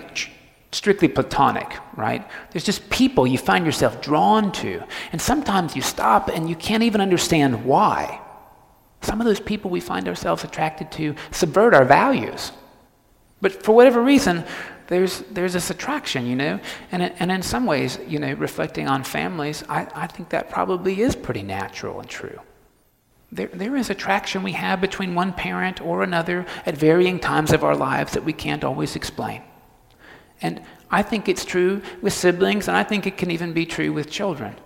strictly 0.72 1.08
platonic, 1.08 1.76
right? 1.96 2.28
There's 2.52 2.64
just 2.64 2.88
people 2.90 3.26
you 3.26 3.38
find 3.38 3.66
yourself 3.66 4.00
drawn 4.00 4.52
to, 4.52 4.82
and 5.10 5.20
sometimes 5.20 5.74
you 5.74 5.82
stop 5.82 6.28
and 6.28 6.48
you 6.48 6.54
can't 6.54 6.82
even 6.82 7.00
understand 7.00 7.64
why. 7.64 8.20
Some 9.02 9.20
of 9.20 9.26
those 9.26 9.40
people 9.40 9.70
we 9.70 9.80
find 9.80 10.06
ourselves 10.06 10.44
attracted 10.44 10.92
to 10.92 11.14
subvert 11.30 11.74
our 11.74 11.84
values. 11.84 12.52
But 13.40 13.64
for 13.64 13.74
whatever 13.74 14.02
reason, 14.02 14.44
there's, 14.86 15.20
there's 15.30 15.54
this 15.54 15.70
attraction, 15.70 16.26
you 16.26 16.36
know? 16.36 16.60
And, 16.92 17.02
and 17.02 17.32
in 17.32 17.42
some 17.42 17.64
ways, 17.64 17.98
you 18.06 18.18
know, 18.18 18.32
reflecting 18.34 18.86
on 18.86 19.02
families, 19.02 19.64
I, 19.68 19.88
I 19.94 20.06
think 20.06 20.28
that 20.28 20.50
probably 20.50 21.00
is 21.00 21.16
pretty 21.16 21.42
natural 21.42 22.00
and 22.00 22.08
true. 22.08 22.38
There, 23.32 23.48
there 23.48 23.76
is 23.76 23.90
attraction 23.90 24.42
we 24.42 24.52
have 24.52 24.80
between 24.80 25.14
one 25.14 25.32
parent 25.32 25.80
or 25.80 26.02
another 26.02 26.46
at 26.66 26.76
varying 26.76 27.20
times 27.20 27.52
of 27.52 27.62
our 27.62 27.76
lives 27.76 28.12
that 28.12 28.24
we 28.24 28.32
can't 28.32 28.64
always 28.64 28.96
explain. 28.96 29.42
And 30.42 30.62
I 30.90 31.02
think 31.02 31.28
it's 31.28 31.44
true 31.44 31.82
with 32.02 32.12
siblings, 32.12 32.66
and 32.66 32.76
I 32.76 32.82
think 32.82 33.06
it 33.06 33.16
can 33.16 33.30
even 33.30 33.52
be 33.52 33.66
true 33.66 33.92
with 33.92 34.10
children. 34.10 34.56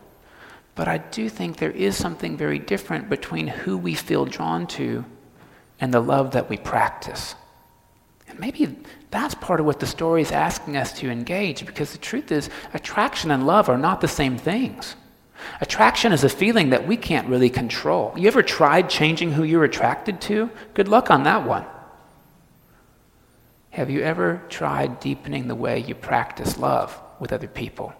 But 0.74 0.88
I 0.88 0.98
do 0.98 1.28
think 1.28 1.58
there 1.58 1.70
is 1.70 1.96
something 1.96 2.36
very 2.36 2.58
different 2.58 3.08
between 3.08 3.46
who 3.46 3.76
we 3.76 3.94
feel 3.94 4.24
drawn 4.24 4.66
to 4.68 5.04
and 5.80 5.92
the 5.92 6.00
love 6.00 6.30
that 6.32 6.48
we 6.48 6.56
practice. 6.56 7.34
And 8.28 8.38
maybe 8.38 8.76
that's 9.10 9.34
part 9.34 9.60
of 9.60 9.66
what 9.66 9.80
the 9.80 9.86
story 9.86 10.22
is 10.22 10.32
asking 10.32 10.76
us 10.76 10.92
to 11.00 11.10
engage 11.10 11.66
because 11.66 11.92
the 11.92 11.98
truth 11.98 12.32
is, 12.32 12.48
attraction 12.72 13.30
and 13.30 13.46
love 13.46 13.68
are 13.68 13.78
not 13.78 14.00
the 14.00 14.08
same 14.08 14.38
things. 14.38 14.96
Attraction 15.60 16.12
is 16.12 16.24
a 16.24 16.28
feeling 16.28 16.70
that 16.70 16.86
we 16.86 16.96
can't 16.96 17.28
really 17.28 17.50
control. 17.50 18.14
You 18.16 18.28
ever 18.28 18.42
tried 18.42 18.88
changing 18.88 19.32
who 19.32 19.44
you're 19.44 19.64
attracted 19.64 20.20
to? 20.22 20.50
Good 20.74 20.88
luck 20.88 21.10
on 21.10 21.24
that 21.24 21.46
one. 21.46 21.64
Have 23.70 23.90
you 23.90 24.02
ever 24.02 24.42
tried 24.48 25.00
deepening 25.00 25.48
the 25.48 25.54
way 25.54 25.80
you 25.80 25.94
practice 25.94 26.58
love 26.58 26.98
with 27.18 27.32
other 27.32 27.48
people? 27.48 27.92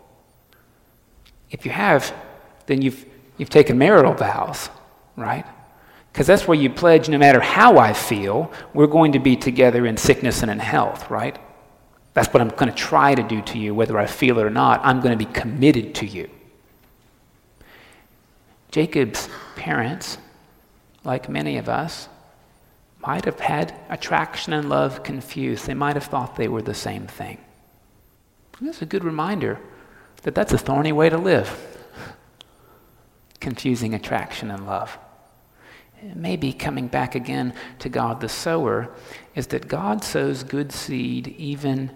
If 1.51 1.65
you 1.65 1.73
have, 1.73 2.15
then 2.67 2.81
you've, 2.81 3.05
you've 3.39 3.51
taken 3.51 3.77
marital 3.77 4.15
vows, 4.15 4.71
right? 5.17 5.45
Because 6.13 6.29
that's 6.29 6.47
where 6.47 6.57
you 6.57 6.71
pledge 6.71 7.09
no 7.09 7.19
matter 7.19 7.41
how 7.41 7.79
I 7.79 7.93
feel, 7.93 8.53
we're 8.73 8.87
going 8.87 9.13
to 9.13 9.19
be 9.19 9.35
together 9.35 9.85
in 9.85 9.97
sickness 9.97 10.43
and 10.43 10.51
in 10.51 10.61
health, 10.61 11.11
right? 11.11 11.37
That's 12.13 12.33
what 12.33 12.41
I'm 12.41 12.51
going 12.51 12.71
to 12.71 12.77
try 12.77 13.17
to 13.17 13.23
do 13.25 13.43
to 13.43 13.59
you, 13.59 13.75
whether 13.75 13.99
I 13.99 14.07
feel 14.07 14.39
it 14.39 14.45
or 14.45 14.51
not. 14.51 14.81
I'm 14.85 15.01
going 15.01 15.19
to 15.19 15.25
be 15.25 15.33
committed 15.33 15.97
to 15.97 16.07
you. 16.07 16.31
Jacob's 18.75 19.29
parents, 19.55 20.19
like 21.05 21.29
many 21.29 21.59
of 21.59 21.69
us, 21.69 22.09
might 22.99 23.25
have 23.25 23.39
had 23.39 23.73
attraction 23.89 24.53
and 24.53 24.69
love 24.69 25.05
confused. 25.05 25.69
They 25.69 25.75
might 25.75 25.95
have 25.95 26.07
thought 26.07 26.35
they 26.35 26.49
were 26.49 26.61
the 26.61 26.75
same 26.75 27.07
thing. 27.07 27.39
This 28.61 28.75
is 28.75 28.83
a 28.83 28.87
good 28.87 29.05
reminder 29.05 29.61
that 30.23 30.35
that's 30.35 30.53
a 30.53 30.59
thorny 30.59 30.91
way 30.91 31.09
to 31.09 31.17
live, 31.17 31.49
confusing 33.39 33.95
attraction 33.95 34.51
and 34.51 34.67
love 34.67 34.99
maybe 36.15 36.53
coming 36.53 36.89
back 36.89 37.15
again 37.15 37.55
to 37.79 37.89
God 37.89 38.21
the 38.21 38.29
sower, 38.29 38.91
is 39.37 39.47
that 39.47 39.69
God 39.69 40.03
sows 40.05 40.43
good 40.43 40.73
seed 40.73 41.29
even 41.39 41.93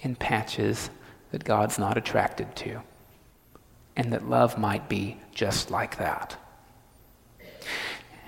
in 0.00 0.14
patches 0.14 0.90
that 1.30 1.42
God's 1.42 1.78
not 1.78 1.96
attracted 1.96 2.54
to. 2.56 2.82
And 3.96 4.12
that 4.12 4.28
love 4.28 4.58
might 4.58 4.88
be 4.88 5.18
just 5.34 5.70
like 5.70 5.98
that. 5.98 6.36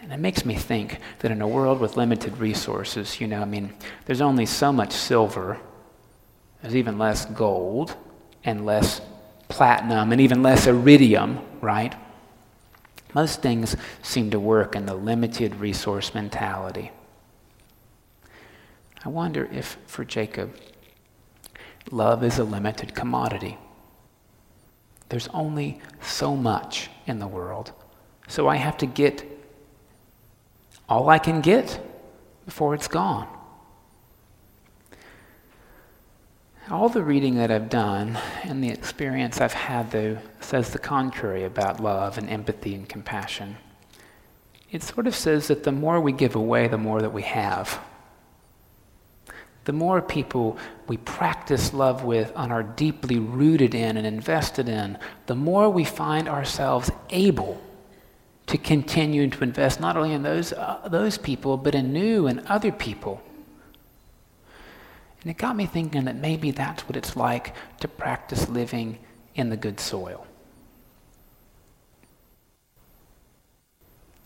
And 0.03 0.13
it 0.13 0.19
makes 0.19 0.45
me 0.45 0.55
think 0.55 0.99
that 1.21 1.31
in 1.31 1.41
a 1.41 1.49
world 1.49 1.81
with 1.81 1.97
limited 1.97 2.37
resources, 2.37 3.21
you 3.21 3.27
know, 3.27 3.41
I 3.41 3.47
mean, 3.47 3.73
there's 4.05 4.21
only 4.21 4.45
so 4.45 4.71
much 4.71 4.93
silver, 4.93 5.59
there's 6.61 6.77
even 6.77 6.99
less 6.99 7.25
gold, 7.25 7.97
and 8.45 8.67
less 8.67 9.01
platinum, 9.49 10.13
and 10.13 10.21
even 10.21 10.43
less 10.43 10.67
iridium, 10.67 11.41
right? 11.63 11.95
Most 13.15 13.41
things 13.41 13.77
seem 14.03 14.31
to 14.33 14.41
work 14.41 14.77
in 14.77 14.85
the 14.85 14.95
limited 14.95 15.55
resource 15.55 16.13
mentality. 16.15 16.91
I 19.05 19.09
wonder 19.09 19.49
if, 19.53 19.79
for 19.87 20.05
Jacob, 20.05 20.55
love 21.91 22.23
is 22.23 22.39
a 22.39 22.45
limited 22.45 22.95
commodity. 22.95 23.57
There's 25.09 25.29
only 25.29 25.81
so 26.01 26.35
much 26.37 26.91
in 27.07 27.19
the 27.19 27.27
world, 27.27 27.73
so 28.29 28.49
I 28.49 28.57
have 28.57 28.79
to 28.79 28.87
get 28.87 29.25
all 30.89 31.09
I 31.09 31.19
can 31.19 31.41
get 31.41 31.81
before 32.45 32.75
it's 32.75 32.89
gone. 32.89 33.29
All 36.71 36.89
the 36.89 37.03
reading 37.03 37.35
that 37.37 37.51
I've 37.51 37.69
done 37.69 38.19
and 38.43 38.65
the 38.65 38.71
experience 38.71 39.41
I've 39.41 39.53
had, 39.53 39.91
though, 39.91 40.19
says 40.41 40.71
the 40.71 40.79
contrary 40.79 41.45
about 41.45 41.81
love 41.81 42.17
and 42.17 42.29
empathy 42.29 42.75
and 42.75 42.89
compassion. 42.89 43.57
It 44.71 44.83
sort 44.83 45.07
of 45.07 45.15
says 45.15 45.49
that 45.49 45.65
the 45.65 45.73
more 45.73 46.01
we 46.01 46.13
give 46.13 46.35
away, 46.35 46.69
the 46.69 46.79
more 46.79 47.03
that 47.03 47.13
we 47.13 47.23
have. 47.23 47.79
The 49.65 49.73
more 49.73 50.03
people 50.03 50.59
we 50.89 50.99
practice 50.99 51.73
love 51.73 52.05
with 52.05 52.33
and 52.37 52.53
are 52.53 52.63
deeply 52.63 53.19
rooted 53.19 53.75
in 53.75 53.97
and 53.97 54.07
invested 54.07 54.69
in, 54.69 54.99
the 55.27 55.35
more 55.35 55.71
we 55.71 55.85
find 55.85 56.29
ourselves 56.29 56.91
able 57.11 57.61
to 58.47 58.59
continue 58.59 59.29
to 59.31 59.43
invest 59.43 59.81
not 59.81 59.97
only 59.97 60.13
in 60.13 60.23
those, 60.23 60.53
uh, 60.53 60.87
those 60.91 61.17
people, 61.17 61.57
but 61.57 61.75
in 61.75 61.93
new 61.93 62.27
and 62.27 62.41
other 62.47 62.71
people 62.71 63.23
and 65.25 65.31
it 65.31 65.39
got 65.39 65.57
me 65.57 65.65
thinking 65.65 66.05
that 66.05 66.17
maybe 66.17 66.51
that's 66.51 66.87
what 66.87 66.97
it's 66.97 67.17
like 67.17 67.55
to 67.81 67.89
practice 67.89 68.47
living 68.51 68.99
in 69.35 69.49
the 69.49 69.57
good 69.57 69.81
soil. 69.81 70.27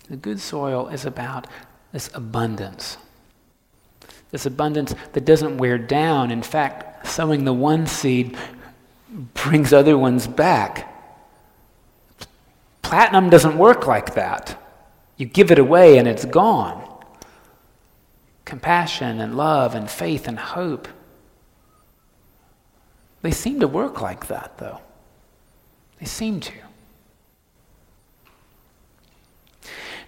The 0.08 0.16
good 0.16 0.40
soil 0.40 0.88
is 0.88 1.04
about 1.04 1.46
this 1.92 2.10
abundance. 2.14 2.96
This 4.30 4.46
abundance 4.46 4.94
that 5.12 5.24
doesn't 5.24 5.58
wear 5.58 5.78
down. 5.78 6.30
In 6.30 6.42
fact, 6.42 7.06
sowing 7.06 7.44
the 7.44 7.52
one 7.52 7.86
seed 7.86 8.36
brings 9.34 9.72
other 9.72 9.96
ones 9.96 10.26
back. 10.26 10.94
Platinum 12.82 13.30
doesn't 13.30 13.56
work 13.56 13.86
like 13.86 14.14
that. 14.14 14.62
You 15.16 15.26
give 15.26 15.50
it 15.50 15.58
away 15.58 15.98
and 15.98 16.06
it's 16.06 16.24
gone 16.24 16.88
compassion 18.48 19.20
and 19.20 19.36
love 19.36 19.74
and 19.74 19.90
faith 19.90 20.26
and 20.26 20.38
hope. 20.38 20.88
They 23.20 23.30
seem 23.30 23.60
to 23.60 23.68
work 23.68 24.00
like 24.00 24.28
that, 24.28 24.56
though. 24.56 24.80
They 26.00 26.06
seem 26.06 26.40
to. 26.40 26.52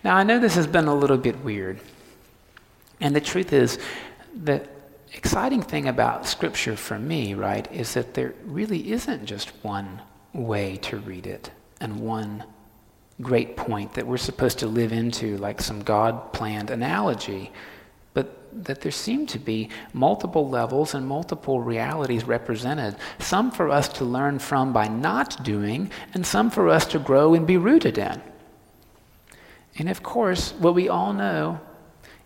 Now, 0.03 0.17
I 0.17 0.23
know 0.23 0.39
this 0.39 0.55
has 0.55 0.67
been 0.67 0.87
a 0.87 0.95
little 0.95 1.19
bit 1.19 1.45
weird. 1.45 1.81
And 2.99 3.15
the 3.15 3.21
truth 3.21 3.53
is, 3.53 3.79
the 4.35 4.67
exciting 5.13 5.63
thing 5.63 5.89
about 5.89 6.27
Scripture 6.27 6.77
for 6.77 6.99
me, 6.99 7.35
right, 7.35 7.71
is 7.73 7.95
that 7.95 8.15
there 8.15 8.35
really 8.45 8.93
isn't 8.93 9.27
just 9.27 9.51
one 9.63 10.01
way 10.33 10.77
to 10.77 10.99
read 10.99 11.27
it 11.27 11.51
and 11.81 12.01
one 12.01 12.45
great 13.21 13.57
point 13.57 13.93
that 13.95 14.07
we're 14.07 14.17
supposed 14.17 14.59
to 14.59 14.67
live 14.67 14.93
into 14.93 15.37
like 15.39 15.61
some 15.61 15.83
God 15.83 16.33
planned 16.33 16.71
analogy. 16.71 17.51
but 18.15 18.65
that 18.65 18.81
there 18.81 18.93
seem 18.93 19.27
to 19.27 19.39
be 19.39 19.69
multiple 19.93 20.49
levels 20.49 20.95
and 20.95 21.07
multiple 21.07 21.61
realities 21.61 22.25
represented, 22.25 22.97
some 23.19 23.51
for 23.51 23.69
us 23.69 23.89
to 23.89 24.05
learn 24.05 24.39
from 24.39 24.73
by 24.73 24.89
not 24.89 25.43
doing, 25.45 25.91
and 26.15 26.27
some 26.27 26.51
for 26.51 26.69
us 26.69 26.87
to 26.87 26.99
grow 26.99 27.35
and 27.35 27.47
be 27.47 27.57
rooted 27.57 27.99
in. 27.99 28.21
And 29.79 29.89
of 29.89 30.03
course, 30.03 30.53
what 30.55 30.75
we 30.75 30.89
all 30.89 31.13
know 31.13 31.61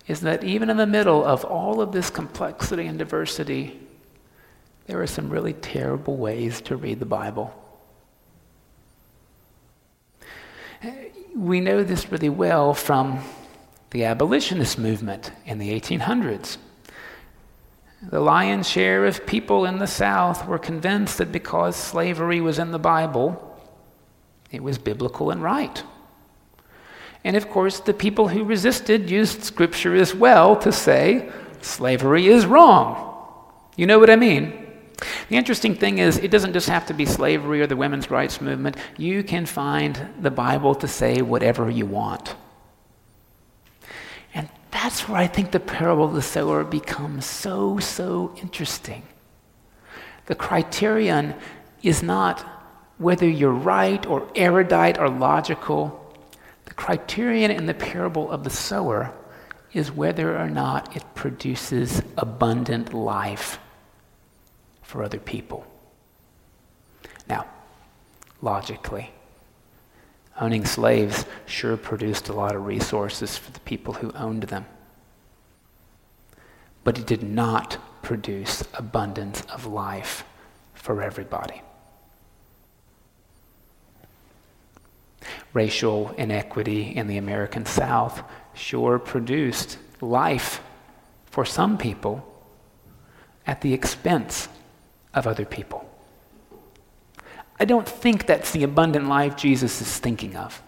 is 0.06 0.20
that 0.20 0.44
even 0.44 0.68
in 0.68 0.76
the 0.76 0.86
middle 0.86 1.24
of 1.24 1.44
all 1.44 1.80
of 1.80 1.92
this 1.92 2.10
complexity 2.10 2.86
and 2.86 2.98
diversity, 2.98 3.80
there 4.86 5.00
are 5.00 5.06
some 5.06 5.30
really 5.30 5.54
terrible 5.54 6.16
ways 6.16 6.60
to 6.62 6.76
read 6.76 7.00
the 7.00 7.06
Bible. 7.06 7.54
We 11.34 11.60
know 11.60 11.82
this 11.82 12.12
really 12.12 12.28
well 12.28 12.74
from 12.74 13.20
the 13.90 14.04
abolitionist 14.04 14.78
movement 14.78 15.32
in 15.46 15.58
the 15.58 15.70
1800s. 15.80 16.58
The 18.10 18.20
lion's 18.20 18.68
share 18.68 19.06
of 19.06 19.24
people 19.26 19.64
in 19.64 19.78
the 19.78 19.86
South 19.86 20.46
were 20.46 20.58
convinced 20.58 21.18
that 21.18 21.32
because 21.32 21.74
slavery 21.74 22.42
was 22.42 22.58
in 22.58 22.70
the 22.70 22.78
Bible, 22.78 23.58
it 24.50 24.62
was 24.62 24.76
biblical 24.76 25.30
and 25.30 25.42
right. 25.42 25.82
And 27.24 27.36
of 27.36 27.48
course, 27.48 27.80
the 27.80 27.94
people 27.94 28.28
who 28.28 28.44
resisted 28.44 29.10
used 29.10 29.42
Scripture 29.42 29.94
as 29.94 30.14
well 30.14 30.56
to 30.56 30.70
say 30.70 31.32
slavery 31.62 32.28
is 32.28 32.44
wrong. 32.44 33.12
You 33.76 33.86
know 33.86 33.98
what 33.98 34.10
I 34.10 34.16
mean? 34.16 34.60
The 35.28 35.36
interesting 35.36 35.74
thing 35.74 35.98
is, 35.98 36.18
it 36.18 36.30
doesn't 36.30 36.52
just 36.52 36.68
have 36.68 36.86
to 36.86 36.94
be 36.94 37.06
slavery 37.06 37.60
or 37.60 37.66
the 37.66 37.76
women's 37.76 38.10
rights 38.10 38.40
movement. 38.40 38.76
You 38.96 39.24
can 39.24 39.46
find 39.46 40.08
the 40.20 40.30
Bible 40.30 40.74
to 40.76 40.86
say 40.86 41.22
whatever 41.22 41.68
you 41.70 41.86
want. 41.86 42.36
And 44.34 44.48
that's 44.70 45.08
where 45.08 45.18
I 45.18 45.26
think 45.26 45.50
the 45.50 45.60
parable 45.60 46.04
of 46.04 46.14
the 46.14 46.22
sower 46.22 46.62
becomes 46.62 47.24
so, 47.24 47.78
so 47.78 48.34
interesting. 48.40 49.02
The 50.26 50.34
criterion 50.34 51.34
is 51.82 52.02
not 52.02 52.40
whether 52.98 53.28
you're 53.28 53.50
right 53.50 54.04
or 54.06 54.28
erudite 54.36 54.98
or 54.98 55.08
logical. 55.08 56.00
The 56.74 56.82
criterion 56.82 57.52
in 57.52 57.66
the 57.66 57.74
parable 57.74 58.28
of 58.30 58.42
the 58.42 58.50
sower 58.50 59.12
is 59.72 59.92
whether 59.92 60.36
or 60.36 60.50
not 60.50 60.96
it 60.96 61.04
produces 61.14 62.02
abundant 62.18 62.92
life 62.92 63.60
for 64.82 65.04
other 65.04 65.20
people. 65.20 65.64
Now, 67.28 67.46
logically, 68.42 69.12
owning 70.40 70.64
slaves 70.64 71.26
sure 71.46 71.76
produced 71.76 72.28
a 72.28 72.32
lot 72.32 72.56
of 72.56 72.66
resources 72.66 73.38
for 73.38 73.52
the 73.52 73.60
people 73.60 73.94
who 73.94 74.10
owned 74.12 74.44
them. 74.44 74.66
But 76.82 76.98
it 76.98 77.06
did 77.06 77.22
not 77.22 77.78
produce 78.02 78.64
abundance 78.74 79.42
of 79.42 79.64
life 79.64 80.24
for 80.74 81.02
everybody. 81.02 81.62
Racial 85.52 86.10
inequity 86.16 86.94
in 86.96 87.06
the 87.06 87.18
American 87.18 87.66
South 87.66 88.22
sure 88.54 88.98
produced 88.98 89.78
life 90.00 90.60
for 91.26 91.44
some 91.44 91.76
people 91.78 92.30
at 93.46 93.60
the 93.60 93.72
expense 93.72 94.48
of 95.12 95.26
other 95.26 95.44
people. 95.44 95.88
I 97.58 97.64
don't 97.64 97.88
think 97.88 98.26
that's 98.26 98.50
the 98.50 98.64
abundant 98.64 99.08
life 99.08 99.36
Jesus 99.36 99.80
is 99.80 99.98
thinking 99.98 100.36
of. 100.36 100.60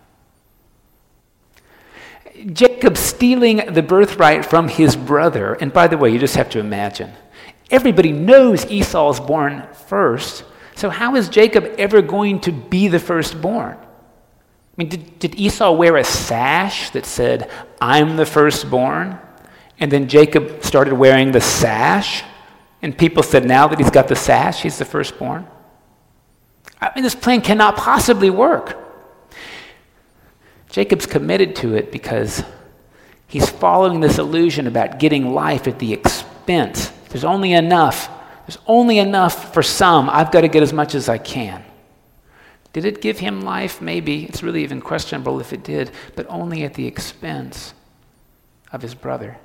Jacob 2.53 2.97
stealing 2.97 3.73
the 3.73 3.83
birthright 3.83 4.45
from 4.45 4.69
his 4.69 4.95
brother, 4.95 5.55
and 5.55 5.73
by 5.73 5.87
the 5.87 5.97
way, 5.97 6.11
you 6.11 6.19
just 6.19 6.37
have 6.37 6.51
to 6.51 6.59
imagine. 6.59 7.13
Everybody 7.71 8.13
knows 8.13 8.67
Esau's 8.67 9.19
born 9.19 9.67
first, 9.87 10.45
so 10.75 10.91
how 10.91 11.17
is 11.17 11.29
Jacob 11.29 11.75
ever 11.79 12.03
going 12.03 12.41
to 12.41 12.53
be 12.53 12.89
the 12.89 12.99
firstborn? 12.99 13.79
I 14.77 14.83
mean, 14.83 14.89
did, 14.89 15.19
did 15.19 15.35
Esau 15.37 15.73
wear 15.73 15.97
a 15.97 16.05
sash 16.05 16.91
that 16.91 17.07
said, 17.07 17.51
I'm 17.81 18.17
the 18.17 18.27
firstborn? 18.27 19.19
And 19.79 19.91
then 19.91 20.07
Jacob 20.07 20.63
started 20.63 20.95
wearing 20.95 21.33
the 21.33 21.41
sash, 21.41 22.23
and 22.83 22.97
people 22.97 23.23
said, 23.23 23.47
now 23.47 23.69
that 23.69 23.79
he's 23.79 23.91
got 23.91 24.09
the 24.09 24.17
sash, 24.17 24.63
he's 24.63 24.79
the 24.79 24.85
firstborn? 24.85 25.47
I 26.81 26.93
mean, 26.95 27.05
this 27.05 27.15
plan 27.15 27.41
cannot 27.41 27.77
possibly 27.77 28.29
work. 28.29 28.77
Jacob's 30.69 31.07
committed 31.07 31.57
to 31.57 31.75
it 31.75 31.91
because 31.91 32.45
he's 33.29 33.49
following 33.49 34.01
this 34.01 34.19
illusion 34.19 34.67
about 34.67 34.99
getting 34.99 35.33
life 35.33 35.67
at 35.67 35.79
the 35.79 35.95
expense. 35.95 36.89
There's 37.09 37.25
only 37.25 37.55
enough. 37.55 38.11
There's 38.47 38.59
only 38.67 38.99
enough 38.99 39.55
for 39.55 39.63
some. 39.63 40.11
I've 40.11 40.31
got 40.31 40.43
to 40.43 40.49
get 40.49 40.63
as 40.63 40.75
much 40.75 40.95
as 40.95 41.09
I 41.09 41.17
can. 41.17 41.65
Did 42.77 42.85
it 42.85 43.01
give 43.01 43.19
him 43.19 43.41
life? 43.41 43.81
Maybe. 43.81 44.27
It's 44.27 44.43
really 44.43 44.63
even 44.63 44.83
questionable 44.83 45.41
if 45.41 45.55
it 45.55 45.65
did, 45.65 45.93
but 46.15 46.27
only 46.29 46.63
at 46.63 46.75
the 46.75 46.87
expense 46.87 47.73
of 48.71 48.83
his 48.83 48.95
brother. 48.95 49.39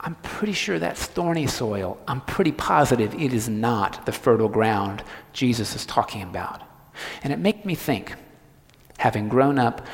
I'm 0.00 0.16
pretty 0.16 0.54
sure 0.54 0.80
that's 0.80 1.06
thorny 1.06 1.46
soil. 1.46 2.00
I'm 2.08 2.20
pretty 2.22 2.50
positive 2.50 3.14
it 3.14 3.32
is 3.32 3.48
not 3.48 4.06
the 4.06 4.10
fertile 4.10 4.48
ground 4.48 5.04
Jesus 5.32 5.76
is 5.76 5.86
talking 5.86 6.24
about. 6.24 6.62
And 7.22 7.32
it 7.32 7.38
made 7.38 7.64
me 7.64 7.76
think, 7.76 8.16
having 8.98 9.28
grown 9.28 9.56
up 9.60 9.86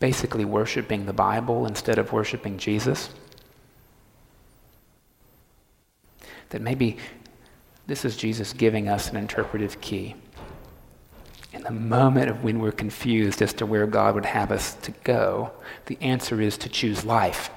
basically 0.00 0.44
worshiping 0.44 1.06
the 1.06 1.12
Bible 1.12 1.64
instead 1.66 1.98
of 1.98 2.12
worshiping 2.12 2.58
Jesus, 2.58 3.10
that 6.48 6.60
maybe 6.60 6.96
this 7.86 8.04
is 8.04 8.16
Jesus 8.16 8.52
giving 8.52 8.88
us 8.88 9.10
an 9.10 9.16
interpretive 9.16 9.80
key 9.80 10.16
the 11.64 11.70
moment 11.70 12.28
of 12.30 12.44
when 12.44 12.58
we're 12.58 12.72
confused 12.72 13.40
as 13.40 13.54
to 13.54 13.64
where 13.64 13.86
God 13.86 14.14
would 14.14 14.26
have 14.26 14.52
us 14.52 14.74
to 14.74 14.92
go, 15.02 15.50
the 15.86 15.96
answer 16.02 16.40
is 16.40 16.58
to 16.58 16.68
choose 16.68 17.04
life. 17.04 17.50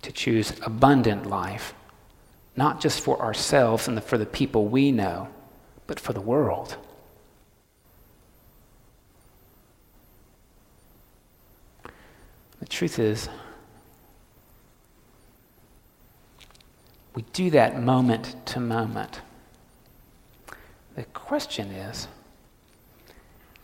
To 0.00 0.10
choose 0.10 0.54
abundant 0.62 1.26
life, 1.26 1.74
not 2.56 2.80
just 2.80 3.02
for 3.02 3.20
ourselves 3.20 3.88
and 3.88 4.02
for 4.02 4.16
the 4.16 4.26
people 4.26 4.66
we 4.66 4.90
know, 4.90 5.28
but 5.86 6.00
for 6.00 6.14
the 6.14 6.20
world. 6.20 6.76
The 12.60 12.66
truth 12.66 12.98
is, 12.98 13.28
we 17.14 17.22
do 17.34 17.50
that 17.50 17.82
moment 17.82 18.46
to 18.46 18.60
moment. 18.60 19.20
The 20.94 21.04
question 21.04 21.68
is 21.70 22.08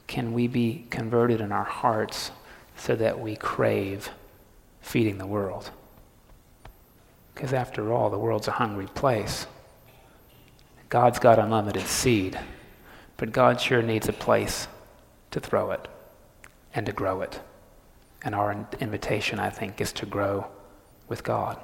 can 0.07 0.33
we 0.33 0.49
be 0.49 0.87
converted 0.91 1.41
in 1.41 1.53
our 1.53 1.65
hearts 1.65 2.31
so 2.77 2.97
that 2.97 3.21
we 3.21 3.37
crave 3.37 4.11
feeding 4.81 5.19
the 5.19 5.27
world? 5.27 5.71
Because 7.35 7.53
after 7.53 7.93
all, 7.93 8.09
the 8.09 8.19
world's 8.19 8.49
a 8.49 8.53
hungry 8.53 8.87
place. 8.87 9.47
God's 10.89 11.19
got 11.19 11.39
unlimited 11.39 11.87
seed, 11.87 12.39
but 13.19 13.33
God 13.33 13.61
sure 13.61 13.83
needs 13.83 14.09
a 14.09 14.13
place 14.15 14.67
to 15.31 15.41
throw 15.41 15.71
it 15.73 15.87
and 16.75 16.87
to 16.87 16.93
grow 16.93 17.21
it. 17.21 17.41
And 18.23 18.35
our 18.35 18.67
invitation, 18.81 19.39
I 19.39 19.51
think, 19.51 19.81
is 19.81 19.93
to 19.93 20.07
grow 20.07 20.47
with 21.07 21.23
God. 21.23 21.61